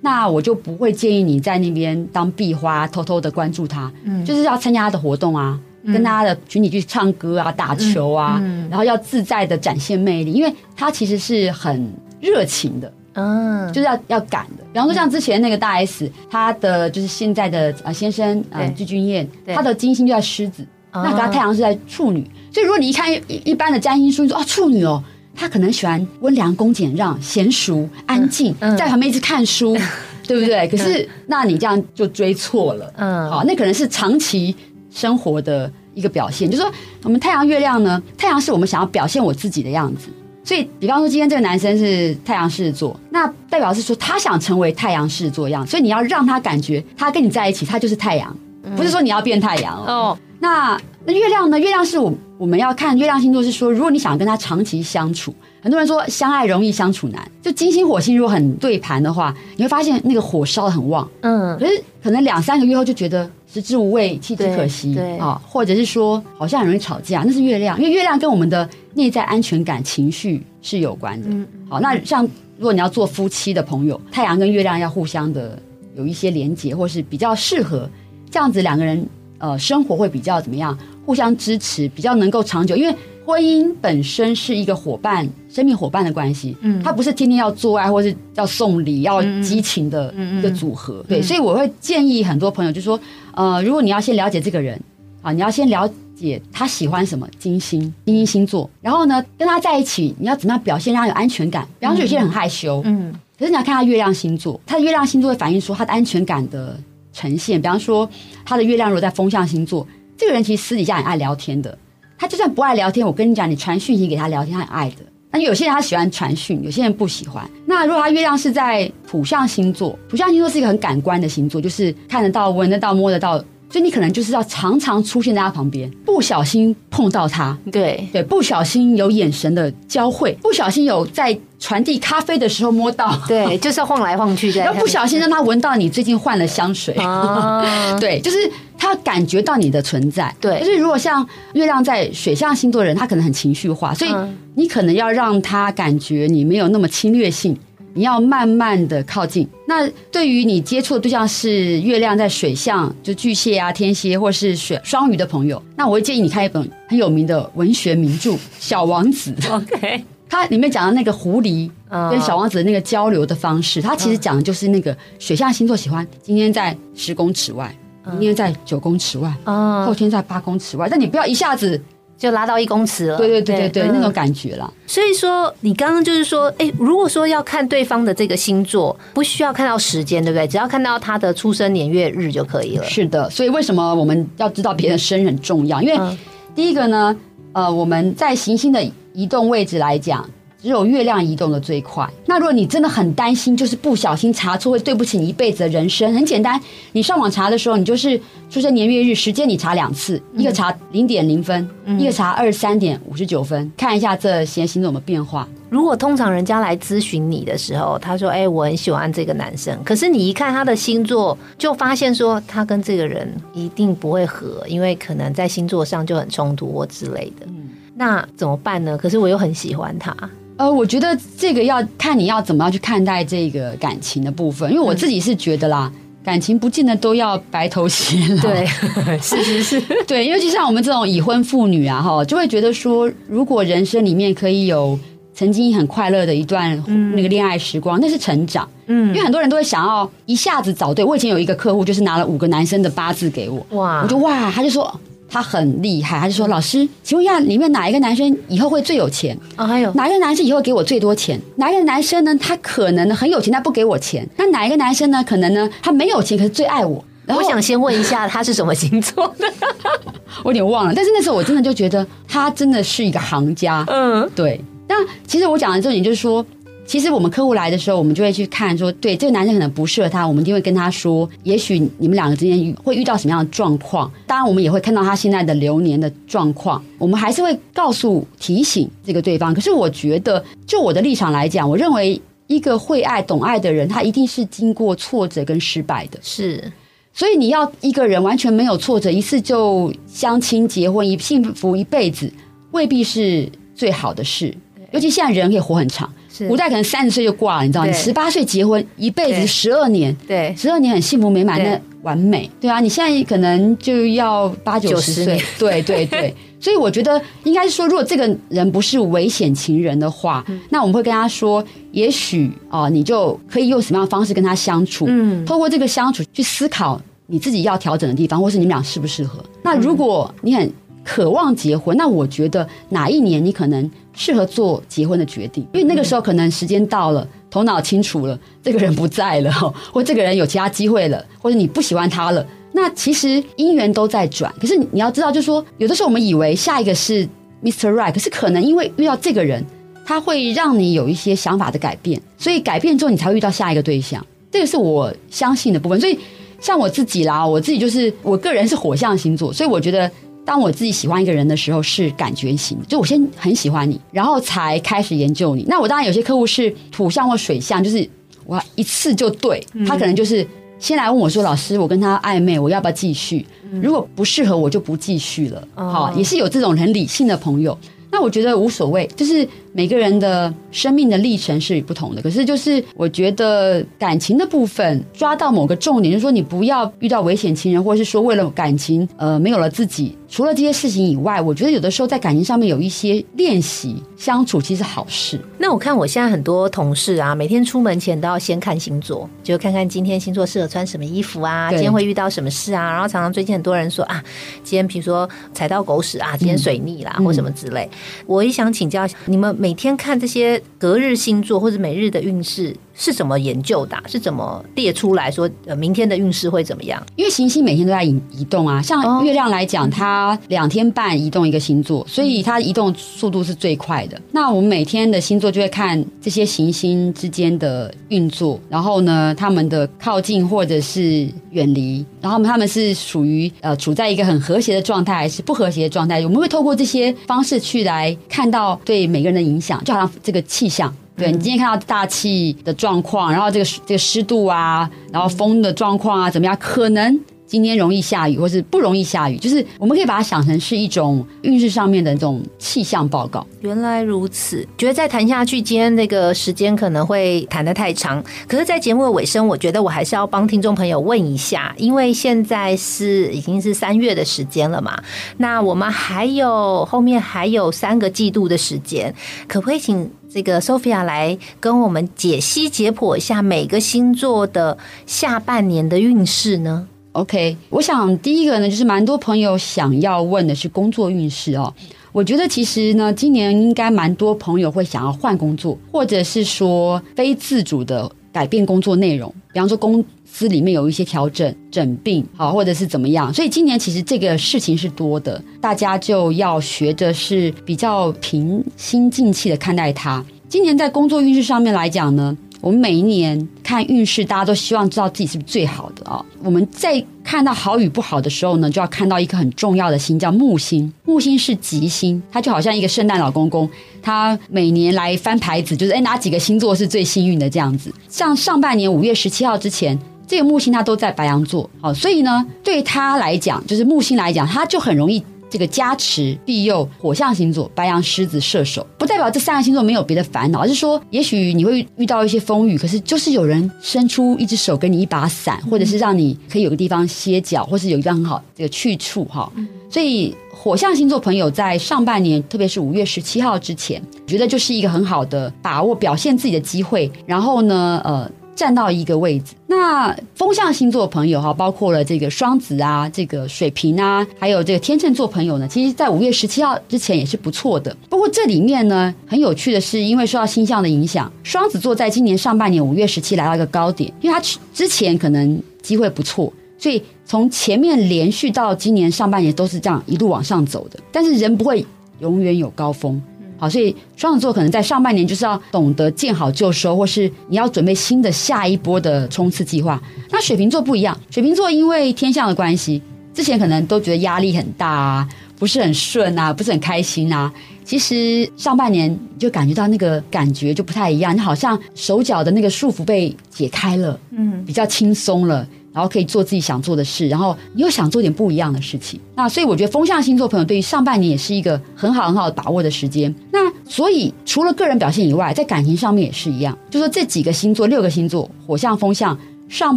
[0.00, 5.60] 那我就不会建议你在那边当壁花，偷偷的关注他，嗯就是要参加他的活动啊，
[5.92, 14.64] 跟大家的群体去唱歌啊、打球啊，嗯然后要自在的展现魅力，因为他其实是很热情的，嗯，就是要要赶的。
[14.72, 18.74] 比方说像之前那个大 S，他的就是现在的呃先生呃对。
[18.74, 19.54] 具俊晔，对。
[19.54, 21.02] 他的金星就在狮子，哦。
[21.04, 25.02] 那他太阳是在处女，所以如果你一看一一般的占星书，你说哦处女哦。
[25.32, 29.74] 他可能喜欢温良恭俭让、娴熟、安静，嗯在旁边一直看书，
[30.26, 30.68] 对不对？
[30.68, 32.92] 可是，那你这样就追错了。
[32.96, 33.30] 嗯。
[33.30, 34.54] 好，那可能是长期
[34.90, 40.08] 生活的一一个表现，就是说我们太阳、月亮呢，太阳是我们想要表现我自己的样子。
[40.42, 48.34] 所以，比方说今天这个男生是太阳狮子座，那代表是说他想成为太阳狮子座样，所以你要让他感觉他跟你在一起，他就是太阳，
[48.74, 49.84] 不是说你要变太阳哦。
[49.86, 51.58] 哦，那那月亮呢？
[51.58, 71.28] 月亮是我我们要看月亮星座是说，如果你想跟他长期相处，很多人说相爱容易相处难，就金星火星如果很对盘的话，你会发现那个火烧的很旺，嗯可是可能两三个月后就觉得食之无味，弃之可惜对对啊，或者是说好像很容易吵架，那是月亮，因为月亮跟我们的内在安全感、情绪是有关的。
[71.30, 72.22] 嗯好，那像
[72.58, 75.58] 如果你要做夫妻的朋友，太阳跟月亮要互相的
[75.96, 77.88] 有一些连结，或是比较适合，
[78.30, 79.06] 这样子两个人
[79.38, 80.76] 呃生活会比较怎么样？
[81.10, 82.94] 互相支持，比较能够长久，因为。
[83.22, 91.04] 婚姻本身是一个伙伴、生命伙伴的关系，嗯它不是天天要做爱或是要送礼、要激情的一个组合。
[91.06, 92.98] 对，所以我会建议很多朋友，就说，
[93.34, 94.80] 呃，如果你要先了解这个人，
[95.22, 101.68] 啊，你要先了解他喜欢什么金星、金星星座，然后呢，跟他在一起，你要怎么样表现让他有安全感？
[101.78, 106.76] 比方说，有些人很害羞，嗯可是你要看他月亮星座，他的月亮星座会反映出他的安全感的
[107.12, 107.60] 呈现。
[107.60, 108.08] 比方说，
[108.44, 109.86] 他的月亮如果在风象星座，
[110.20, 111.76] 这个人其实私底下很爱聊天的。
[112.18, 114.96] 他就算不爱聊天，我跟你讲，你传讯息给他聊天，他很爱的。
[115.30, 117.48] 那有些人他喜欢传讯，有些人不喜欢。
[117.64, 137.64] 那如果他月亮是在土象星座，土象星座是一个很感官的星座，就是看得到、闻得到、摸得到，所以你可能就是要常常出现在他旁边，不小心碰到他，对，对，不小心有眼神的交汇，不小心有在传递咖啡的时候摸到，对， 就是要晃来晃去在，然后不小心让他闻到你最近换了香水，啊，
[138.00, 138.36] 对，就是
[138.76, 140.34] 他感觉到你的存在。
[140.40, 140.58] 对。
[140.58, 144.36] 就是如果像月亮在水象星座的人，他可能很情绪化，所以嗯。
[144.56, 147.56] 你可能要让他感觉你没有那么侵略性。
[147.94, 149.48] 你要慢慢的靠近。
[149.66, 159.32] 那对于你接触的对象是月亮在水象，就巨蟹啊、天蝎或是水双鱼的朋友，那我会建议你看一本很有名的文学名著《小王子》。
[159.54, 167.74] OK，它里面讲的那个狐狸嗯跟小王子的那个交流的方式，它其实讲的就是那个水象星座喜欢今天在十公尺外，
[168.12, 171.80] 明天在九公尺外，后啊，天在八公尺外，但你不要一下子，
[172.20, 173.16] 就拉到一公尺了。
[173.16, 174.72] 对对对对对，嗯那种感觉了。
[174.86, 180.46] 所以说，你刚刚就是说，哎，如果说要看对方的这个星座，不需要看到时间，对不对？
[180.46, 182.84] 只要看到他的出生年月日就可以了。
[182.84, 185.80] 是的，所以为什么我们要知道别人生日很重要？
[185.80, 186.18] 因为嗯
[186.54, 187.16] 第一个呢，
[187.54, 188.80] 呃，我们在行星的
[189.14, 190.28] 移动位置来讲。
[190.62, 192.08] 只有月亮移动的最快。
[192.26, 196.12] 那如果你真的很担心，就是不小心查错，会对不起你一辈子的人生。
[196.14, 196.60] 很简单，
[196.92, 198.20] 你上网查的时候，你就是
[198.50, 201.68] 出生年月日时间，你查两次，一个查零点零分，
[201.98, 205.48] 一个查二十三点五十九分，看一下这些星座有没有变化。
[205.70, 217.46] 如果通常人家来咨询你的时候，他说：“哎、我很喜欢这个男生。”可是你一看他的星座，就发现说他跟这个人一定不会合，因为可能在星座上就很冲突或之类的。
[217.94, 218.98] 那怎么办呢？
[218.98, 220.12] 可是我又很喜欢他，
[220.60, 225.90] 呃，我觉得这个要看你要怎么样去看待这个感情的部分，因为我自己是觉得啦，
[226.22, 228.42] 感情不见得都要白头偕老。
[228.42, 228.66] 对，
[229.22, 234.98] 是是是，对，尤其像我们这种已婚妇女啊，哈，就会觉得说，如果人生里面可以有
[235.32, 236.76] 曾经很快乐的一段
[237.16, 238.68] 那个恋爱时光，那是成长。
[238.88, 241.02] 嗯因为很多人都会想要一下子找对。
[241.02, 249.38] 我以前有一个客户，就是拿了五个男生的八字给我，哇我就哇，他就说他很厉害，他就说老师，请问一下，里面哪一个男生以后会最有钱？
[249.56, 251.40] 啊，还有哪一个男生以后给我最多钱？
[251.56, 252.34] 哪一个男生呢？
[252.36, 254.28] 他可能呢很有钱，但不给我钱。
[254.36, 255.22] 那哪一个男生呢？
[255.24, 257.04] 可能呢他没有钱，可是最爱我。
[257.26, 259.46] 然后我想先问一下他是什么星座的？
[260.42, 263.84] 我有点忘了，但是那时候我真的就觉得他真的是一个行家。
[263.86, 264.96] 嗯，对，那
[265.28, 266.44] 其实我讲的重点就是说，
[266.90, 274.10] 其实我们客户来的时候，我们就会去看说，对这个男生可能不适合他，我们一定会跟他说，也许你们两个之间会遇到什么样的状况。
[274.26, 279.54] 当然，我们也会看到他现在的流年的状况，我们还是会告诉提醒这个对方。
[279.54, 286.18] 可是我觉得，就我的立场来讲，我认为一个会爱、懂爱的人，他一定是经过挫折跟失败的。
[286.20, 286.72] 是
[287.14, 292.28] 所以你要一个人完全没有挫折，一次就相亲结婚，一幸福一辈子，
[292.72, 294.52] 未必是最好的事。
[294.90, 297.84] 尤其现在人可以活很长，是古代可能三十岁就挂了，你知道？
[297.84, 302.80] 你十八岁结婚，一辈子十二年，对，十二年很幸福美满，那完美，对啊。
[302.80, 306.34] 你现在可能就要八九十90岁年，对对对。
[306.60, 319.42] 所以我觉得应该是说，如果这个人不是危险情人的话，嗯那我们会跟他说，也许啊、你就可以用什么样的方式跟他相处，嗯透过这个相处去思考你自己要调整的地方，或是你们俩适不适合。
[319.62, 320.70] 那如果你很
[321.02, 323.90] 渴望结婚，那我觉得哪一年你可能
[324.20, 329.50] 适合做结婚的决定，因为那个时候可能时间到了，头脑清楚了，这个人不在了，
[329.90, 332.46] 或这个人有其他机会了，或者你不喜欢他了。
[332.72, 337.26] 那其实姻缘都在转，可是你要知道，就是说，有的时候我们以为下一个是
[337.64, 337.90] Mr.
[337.94, 339.64] Right，可是可能因为遇到这个人，
[340.04, 344.24] 他会让你有一些想法的改变，所以改变之后，你才会遇到下一个对象。
[344.50, 345.98] 这个是我相信的部分。
[345.98, 346.18] 所以
[346.60, 350.10] 像我自己啦，我自己就是我个人是火象星座，所以我觉得
[350.50, 355.62] 当我自己喜欢一个人的时候，是感觉型，就我先很喜欢你，然后才开始研究你。
[355.68, 358.10] 那我当然有些客户是土象或水象，就是
[358.44, 360.44] 我一次就对他可能就是。
[360.80, 363.46] 先来问我说：“老师，我跟他暧昧，我要不要继续？
[363.82, 367.78] 如果不适合，我就不继续了。”好，也是有这种很理性的朋友。
[368.10, 372.22] 那我觉得无所谓，就是每个人的生命的历程是不同的。
[372.22, 380.16] 可是，就是我觉得感情的部分抓到某个重点，就是说你不要遇到危险情人，或者是说为了感情呃没有了自己。
[380.28, 385.40] 除了这些事情以外，我觉得有的时候在感情上面有一些练习相处，其实好事。
[385.58, 392.92] 那我看我现在很多同事啊，每天出门前都要先看星座，就看看今天星座适合穿什么衣服啊，今天会遇到什么事啊。
[392.92, 394.22] 然后常常最近很多人说啊，
[394.62, 397.90] 今天比如说踩到狗屎啊，今天水逆啦，或什么之类。
[398.26, 402.74] 我也想请教你们，每天看这些隔日星座或者每日的运势。
[403.00, 403.96] 是怎么研究的？
[404.06, 407.02] 是怎么列出来说，呃，明天的运势会怎么样？
[407.16, 414.20] 因为行星每天都在移移动啊，像月亮来讲，它两天半移动一个星座，所以它移动速度是最快的。
[414.30, 426.20] 那我们每天的星座就会看这些行星之间的运作，然后呢，他们的靠近或者是远离，然后他们是属于呃处在一个很和谐的状态，还是不和谐的状态？
[426.22, 430.94] 我们会透过这些方式去来看到对每个人的影响，就好像这个气象。
[431.20, 436.56] 对你今天看到大气的状况，然后这个这个湿度啊，然后风的状况啊，怎么样？
[436.58, 437.20] 可能。
[437.50, 443.44] 今天容易下雨，或是不容易下雨，就是我们可以把它想成是一种运势上面的这种气象报告。
[443.62, 448.22] 原来如此，觉得再谈下去，今天那个时间可能会谈得太长。
[448.46, 454.96] 可是，在节目的尾声，我觉得我还是要帮听众朋友问一下，因为现在是已经是三月的时间了嘛，
[455.38, 459.12] 那我们还有后面还有三个季度的时间，
[459.48, 471.74] 可不可以请这个 Sophia 来跟我们解析解剖一下每个星座的下半年的运势呢？OK，我想第一个呢，就是蛮多朋友想要问的是工作运势哦。
[472.12, 483.32] 我觉得其实呢，今年应该蛮多朋友会想要换工作，或者是说非自主的改变工作内容，比方说工司里面有一些调整、整病，好，或者是怎么样。
[483.32, 490.24] 所以今年其实这个事情是多的，大家就要学着是比较平心静气的看待它。
[490.48, 492.36] 今年在工作运势上面来讲呢。
[492.62, 496.22] 我们每一年看运势，大家都希望知道自己是不是最好的啊。
[496.42, 500.92] 我们在看到好与不好的时候呢，就要看到一颗很重要的星，叫木星。
[501.06, 503.66] 木星是吉星，它就好像一个圣诞老公公，
[504.02, 507.90] 他每年来翻牌子，就是哎哪几个星座是最幸运的这样子。
[508.10, 509.98] 像上半年五月十七号之前，
[510.30, 515.20] 这个木星它都在白羊座，好，所以呢，对他来讲，就是木星来讲，他就很容易。
[515.50, 529.50] 这个加持庇佑火象星座白羊、狮子、射手，不代表这三个星座没有别的烦恼，而是说，也许你会遇到一些风雨，可是就是有人伸出一只手给你一把伞，或者是让你可以有个地方歇脚，或是有一个很好这个去处哈。
[529.90, 537.10] 所以火象星座朋友在上半年，特别是五月十七号之前，觉得就是一个很好的把握表现自己的机会。
[537.26, 538.30] 然后呢，呃。
[538.60, 547.96] 站到一个位置，那风象星座朋友哈，包括了这个双子啊，这个水瓶啊，还有这个天秤座朋友呢，其实，在五月十七号之前也是不错的。
[548.10, 561.00] 不过这里面呢，很有趣的是，因为受到星象的影响，双子座在今年上半年五月十七来到一个高点，因为他之前可能机会不错，所以从前面连续到今年上半年都是这样一路往上走的。
[561.10, 561.82] 但是人不会
[562.18, 563.18] 永远有高峰。
[563.60, 570.02] 好，所以双子座可能在上半年就是要懂得见好就收，或是你要准备新的下一波的冲刺计划。
[570.30, 573.02] 那水瓶座不一样，水瓶座因为天象的关系，
[573.34, 577.52] 之前可能都觉得压力很大啊，不是很顺啊，不是很开心啊。
[577.84, 585.66] 其实上半年就感觉到那个感觉就不太一样，你好像手脚的那个束缚被解开了，嗯，比较轻松了。
[585.92, 589.20] 然后可以做自己想做的事，然后你又想做点不一样的事情。
[589.34, 593.34] 那所以我觉得风象星座朋友对于上半年也是一个很好很好的把握的时间。
[593.52, 599.38] 那所以除了个人表现以外，在感情上面也是一样，就说这几个星座六个星座火象风象。
[599.70, 599.96] 上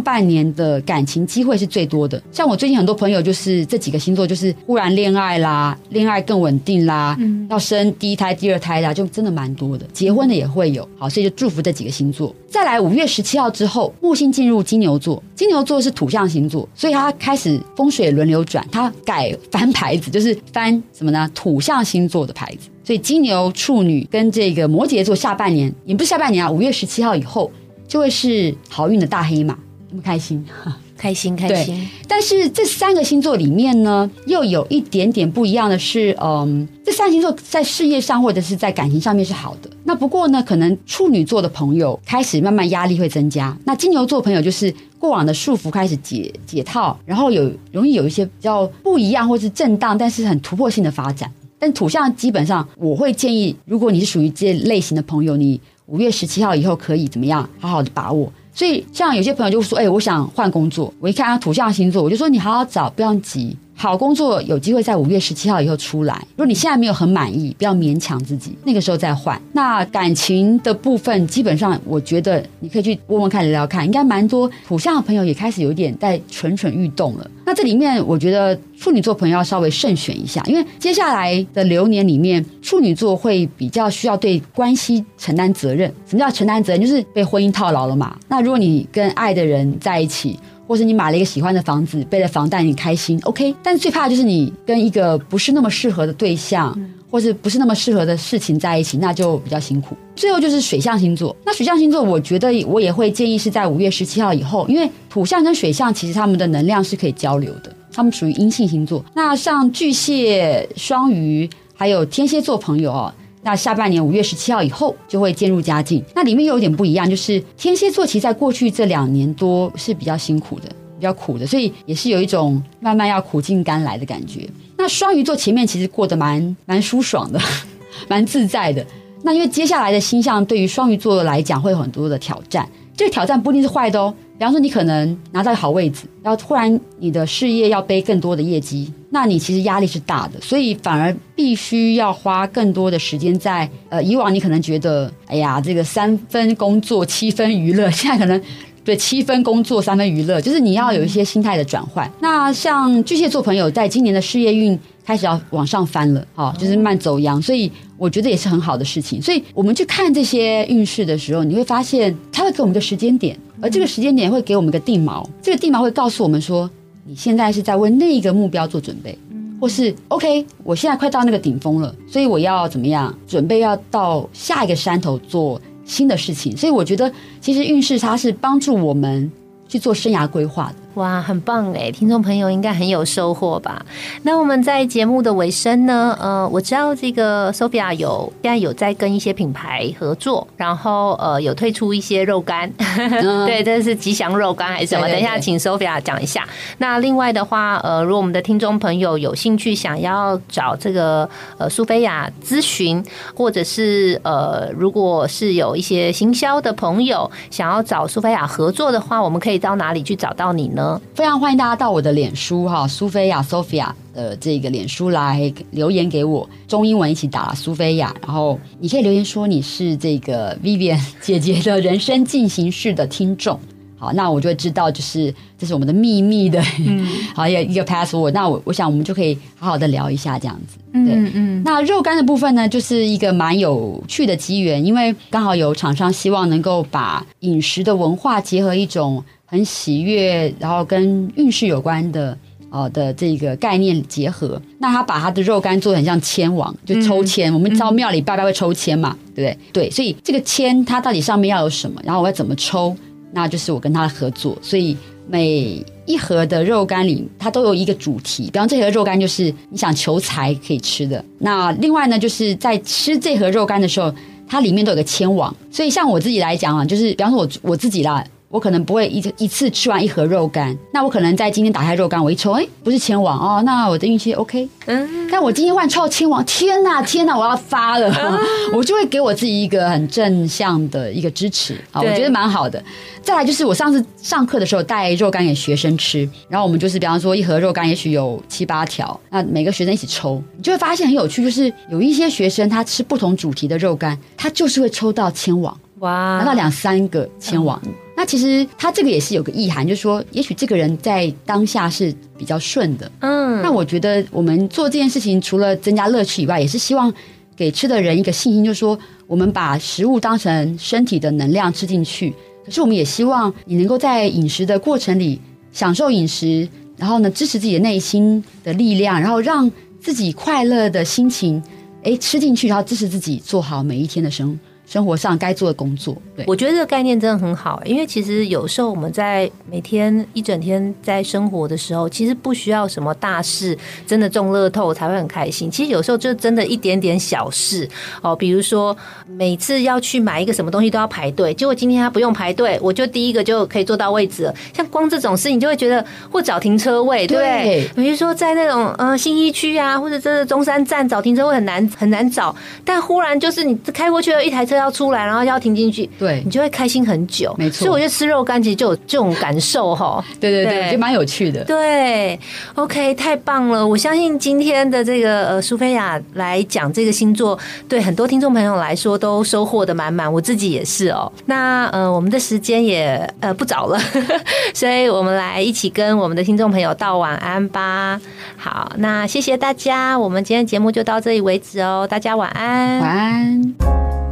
[0.00, 12.32] 半年的感情机会是最多的，像我最近很多朋友就是这几个星座，就是忽然恋爱啦，恋爱更稳定啦，嗯，要生第一胎、第二胎啦，就真的蛮多的，结婚的也会有，好，所以就祝福这几个星座。
[12.48, 21.28] 再来五月十七号之后，木星进入金牛座，金牛座是土象星座，所以它开始风水轮流转，它改翻牌子，就是翻什么呢？
[21.34, 27.50] 土象星座的牌子，所以金牛、处女跟这个摩羯座下半年，也不是下半年啊，五月十七号以后
[27.86, 29.58] 就会是好运的大黑马。
[29.90, 30.44] 那么开心，
[30.98, 39.70] 开心开心，但是这三个星座里面呢，又有一点点不一样的是，嗯，这三个星座在事业上或者是在感情上面是好的。
[39.84, 43.56] 那不过呢，可能处女座的朋友开始慢慢压力会增加。
[43.64, 51.30] 那金牛座朋友就是过往的束缚开始解解套，然后有容易有一些比较不一样或是震荡，但是很突破性的发展。
[51.56, 58.32] 但土象基本上，我会建议，如果你是属于这类型的朋友，你五月十七号以后可以怎么样，好好的把握。
[58.54, 63.56] 所以，像有些朋友就说：“哎、我想换工作。”我一看他土象星座，我就说：“你好好找，不要急。
[63.76, 66.14] 好工作有机会在五月十七号以后出来。
[66.30, 69.40] 如果你现在没有很满意，不要勉强自己，那个时候再换。
[69.52, 77.30] 那感情的部分，基本上我觉得你可以去问问看、聊聊看，应该蛮多土象的朋友也开始有点在蠢蠢欲动了。
[77.44, 85.92] 那这里面，我觉得处女座朋友要稍微慎选一下，因为接下来的流年里面，处女座会比较需要对关系承担责任。
[86.06, 86.80] 什么叫承担责任？
[86.80, 88.16] 就是被婚姻套牢了嘛。
[88.28, 93.54] 那如果你跟爱的人在一起，或是你买了一个喜欢的房子，背了房贷，你开心，OK。
[93.62, 96.76] 但是最怕的就是你跟一个不是那么适合的对象，
[97.10, 99.96] 或是不是那么适合的事情在一起，那就比较辛苦。
[100.16, 109.04] 最后就是水象星座，那水象星座，我觉得我也会建议是在五月十七号以后，因为土象跟水象其实他们的能量是可以交流的，他们属于阴性星座。
[109.14, 113.12] 那像巨蟹、双鱼还有天蝎座朋友哦。
[113.44, 116.02] 那下半年五月十七号以后就会渐入佳境。
[116.14, 120.68] 那里面又有点不一样，就是天蝎座其实在过去这两年多是比较辛苦的，
[120.98, 124.48] 比较苦的，所以也是有一种慢慢要苦尽甘来的感觉。
[124.76, 127.38] 那双鱼座前面其实过得蛮蛮舒爽的，
[128.08, 128.84] 蛮自在的。
[129.22, 134.12] 那因为接下来的星象对于双鱼座来讲会有很多的挑战，这个挑战不一定是坏的哦。
[134.36, 148.40] 比方说，你可能拿到好位置，然后突然你的事业要背更多的业绩，那你其实压力是大的，所以反而必须要花更多的时间在呃，以往你可能觉得，哎呀，这个三分工作七分娱乐， 现在可能
[148.84, 152.10] 对七分工作三分娱乐，就是你要有一些心态的转换。
[152.20, 159.22] 那像巨蟹座朋友，在今年的事业运开始要往上翻了，哦、就是慢走阳，所以我觉得也是很好的事情。
[159.22, 166.68] 所以我们去看这些运势的时候，你会发现它会给我们一个时间点，而这个时间点会给我们一个定锚，这个定锚会告诉我们说，
[167.06, 169.18] 你现在是在为那一个目标做准备。
[169.60, 173.16] 或是 OK，我现在快到那个顶峰了，所以我要怎么样？
[173.26, 176.54] 准备要到下一个山头做新的事情。
[176.54, 179.30] 所以我觉得，其实运势它是帮助我们
[179.66, 180.74] 去做生涯规划的。
[180.94, 181.90] 哇，很棒哎！
[181.90, 183.84] 听众朋友应该很有收获吧？
[184.22, 195.02] 那我们在节目的尾声呢，呃，我知道这个 Sophia 有现在有在跟一些品牌合作，然后呃有推出一些肉干， 对，这是吉祥肉干还是什么？
[195.06, 196.46] 对对对等一下请 Sophia 讲一下。
[196.78, 201.28] 那另外的话，呃，如果我们的听众朋友有兴趣想要找这个
[201.58, 210.83] 呃苏菲亚咨询，或者是呃如果是有一些行销的朋友想要找苏菲亚合作的话，我们可以到哪里去找到你呢？
[211.14, 223.58] 非常欢迎大家到我的脸书哈，苏菲亚 Sophia 的这个脸书来留言给我，中英文一起打苏菲亚，然后你可以留言说你是这个 Vivian 姐姐的人生进行式的听众。
[223.96, 226.60] 好，那我就会知道，就是这是我们的秘密的，
[227.34, 228.32] 好一个一个 password。
[228.32, 230.76] 那我我想我们就可以好好的聊一下这样子。
[230.92, 239.24] 对，嗯嗯，那肉干的部分呢，就是一个蛮有趣的机缘，因为刚好有厂商希望能够把饮食的文化结合一种
[239.54, 242.36] 很喜悦，然后跟运势有关的。
[242.74, 247.54] 呃的这个概念结合，那他把他的肉干做的很像签网，就抽签。
[247.54, 249.84] 我们知道庙里拜拜会抽签嘛，对不对？
[249.84, 252.92] 对，所以这个签它到底上面要有什么，然后我要怎么抽，
[253.30, 254.58] 那就是我跟他的合作。
[254.60, 254.96] 所以
[255.28, 261.24] 每一盒的肉干里，它都有一个主题，比方这盒肉干就是你想求财可以吃的。
[261.38, 264.12] 那另外呢，就是在吃这盒肉干的时候，
[264.48, 265.54] 它里面都有个签网。
[265.70, 268.24] 所以像我自己来讲啊，就是比方说我我自己啦。
[268.54, 274.68] 我可能不会一一次吃完一盒肉干，那我可能在今天打开肉干，我一抽，哎，不是千王哦，那我的运气 OK。
[274.86, 278.38] 嗯，但我今天换抽千王，天哪，天哪，我要发了，
[278.72, 282.80] 我就会给我自己一个很正向的一个支持啊，我对觉得蛮好的。
[283.20, 295.76] 再来就是我上次上课的时候带肉干给学生吃，然后我们就是比方说一盒肉干也许有七八条，那每个学生一起抽，你就会发现很有趣，就是有一些学生他吃不同主题的肉干，他就是会抽到千王。
[295.98, 297.82] 哇，拿到两三个千网。
[298.24, 303.12] 那其实他这个也是有个意涵，就是说，也许这个人在当下是比较顺的。
[303.18, 307.12] 嗯，那我觉得我们做这件事情，除了增加乐趣以外，也是希望
[307.54, 312.32] 给吃的人一个信心，就是说，我们把食物当成身体的能量吃进去。
[312.64, 315.38] 可是我们也希望你能够在饮食的过程里
[315.70, 316.66] 享受饮食，
[316.96, 319.70] 然后呢，支持自己的内心的力量，然后让
[320.00, 321.62] 自己快乐的心情，
[322.02, 324.58] 哎，吃进去，然后支持自己做好每一天的生
[324.94, 326.16] 生活上该做的工作。
[326.36, 333.76] 对，我觉得这个概念真的很好，因为其实有时候我们在每天一整天在生活的时候，其实不需要什么大事，
[334.06, 335.68] 真的中乐透才会很开心。
[335.68, 337.88] 其实有时候就真的一点点小事
[338.22, 344.54] 哦，比如说每次要去买一个什么东西都要排队，结果今天他不用排队，我就第一个就可以坐到位置了。
[344.72, 347.90] 像光这种事你，就会觉得或找停车位，对不对？
[347.96, 357.54] 比如说在那种呃新一区啊，或者这个中山站找停车位很难很难找，但忽然就是你开过去了一台车要出来，然后要停进去，对你就会开心很久。
[357.58, 360.22] 没错所以我觉得吃肉干其实就有这种感受哈。
[360.38, 361.64] 对 对对，对我觉得蛮有趣的。
[361.64, 362.38] 对
[362.74, 363.86] ，OK，太棒了！
[363.86, 367.58] 我相信今天的这个呃苏菲亚来讲这个星座，
[367.88, 371.30] 对很多听众朋友来说都收获的满满，我自己也是哦。
[371.46, 373.98] 那呃，我们的时间也呃不早了，
[374.74, 378.20] 所以我们来一起跟我们的听众朋友道晚安吧。
[378.56, 383.00] 好，那谢谢大家，我们今天节目就到这里为止哦，大家晚安。
[383.00, 384.23] 晚安。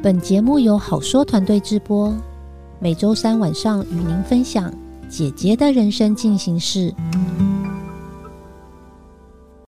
[0.00, 2.14] 本节目由好说团队制播，
[2.78, 4.72] 每周三晚上与您分享
[5.08, 6.94] 姐姐的人生进行式。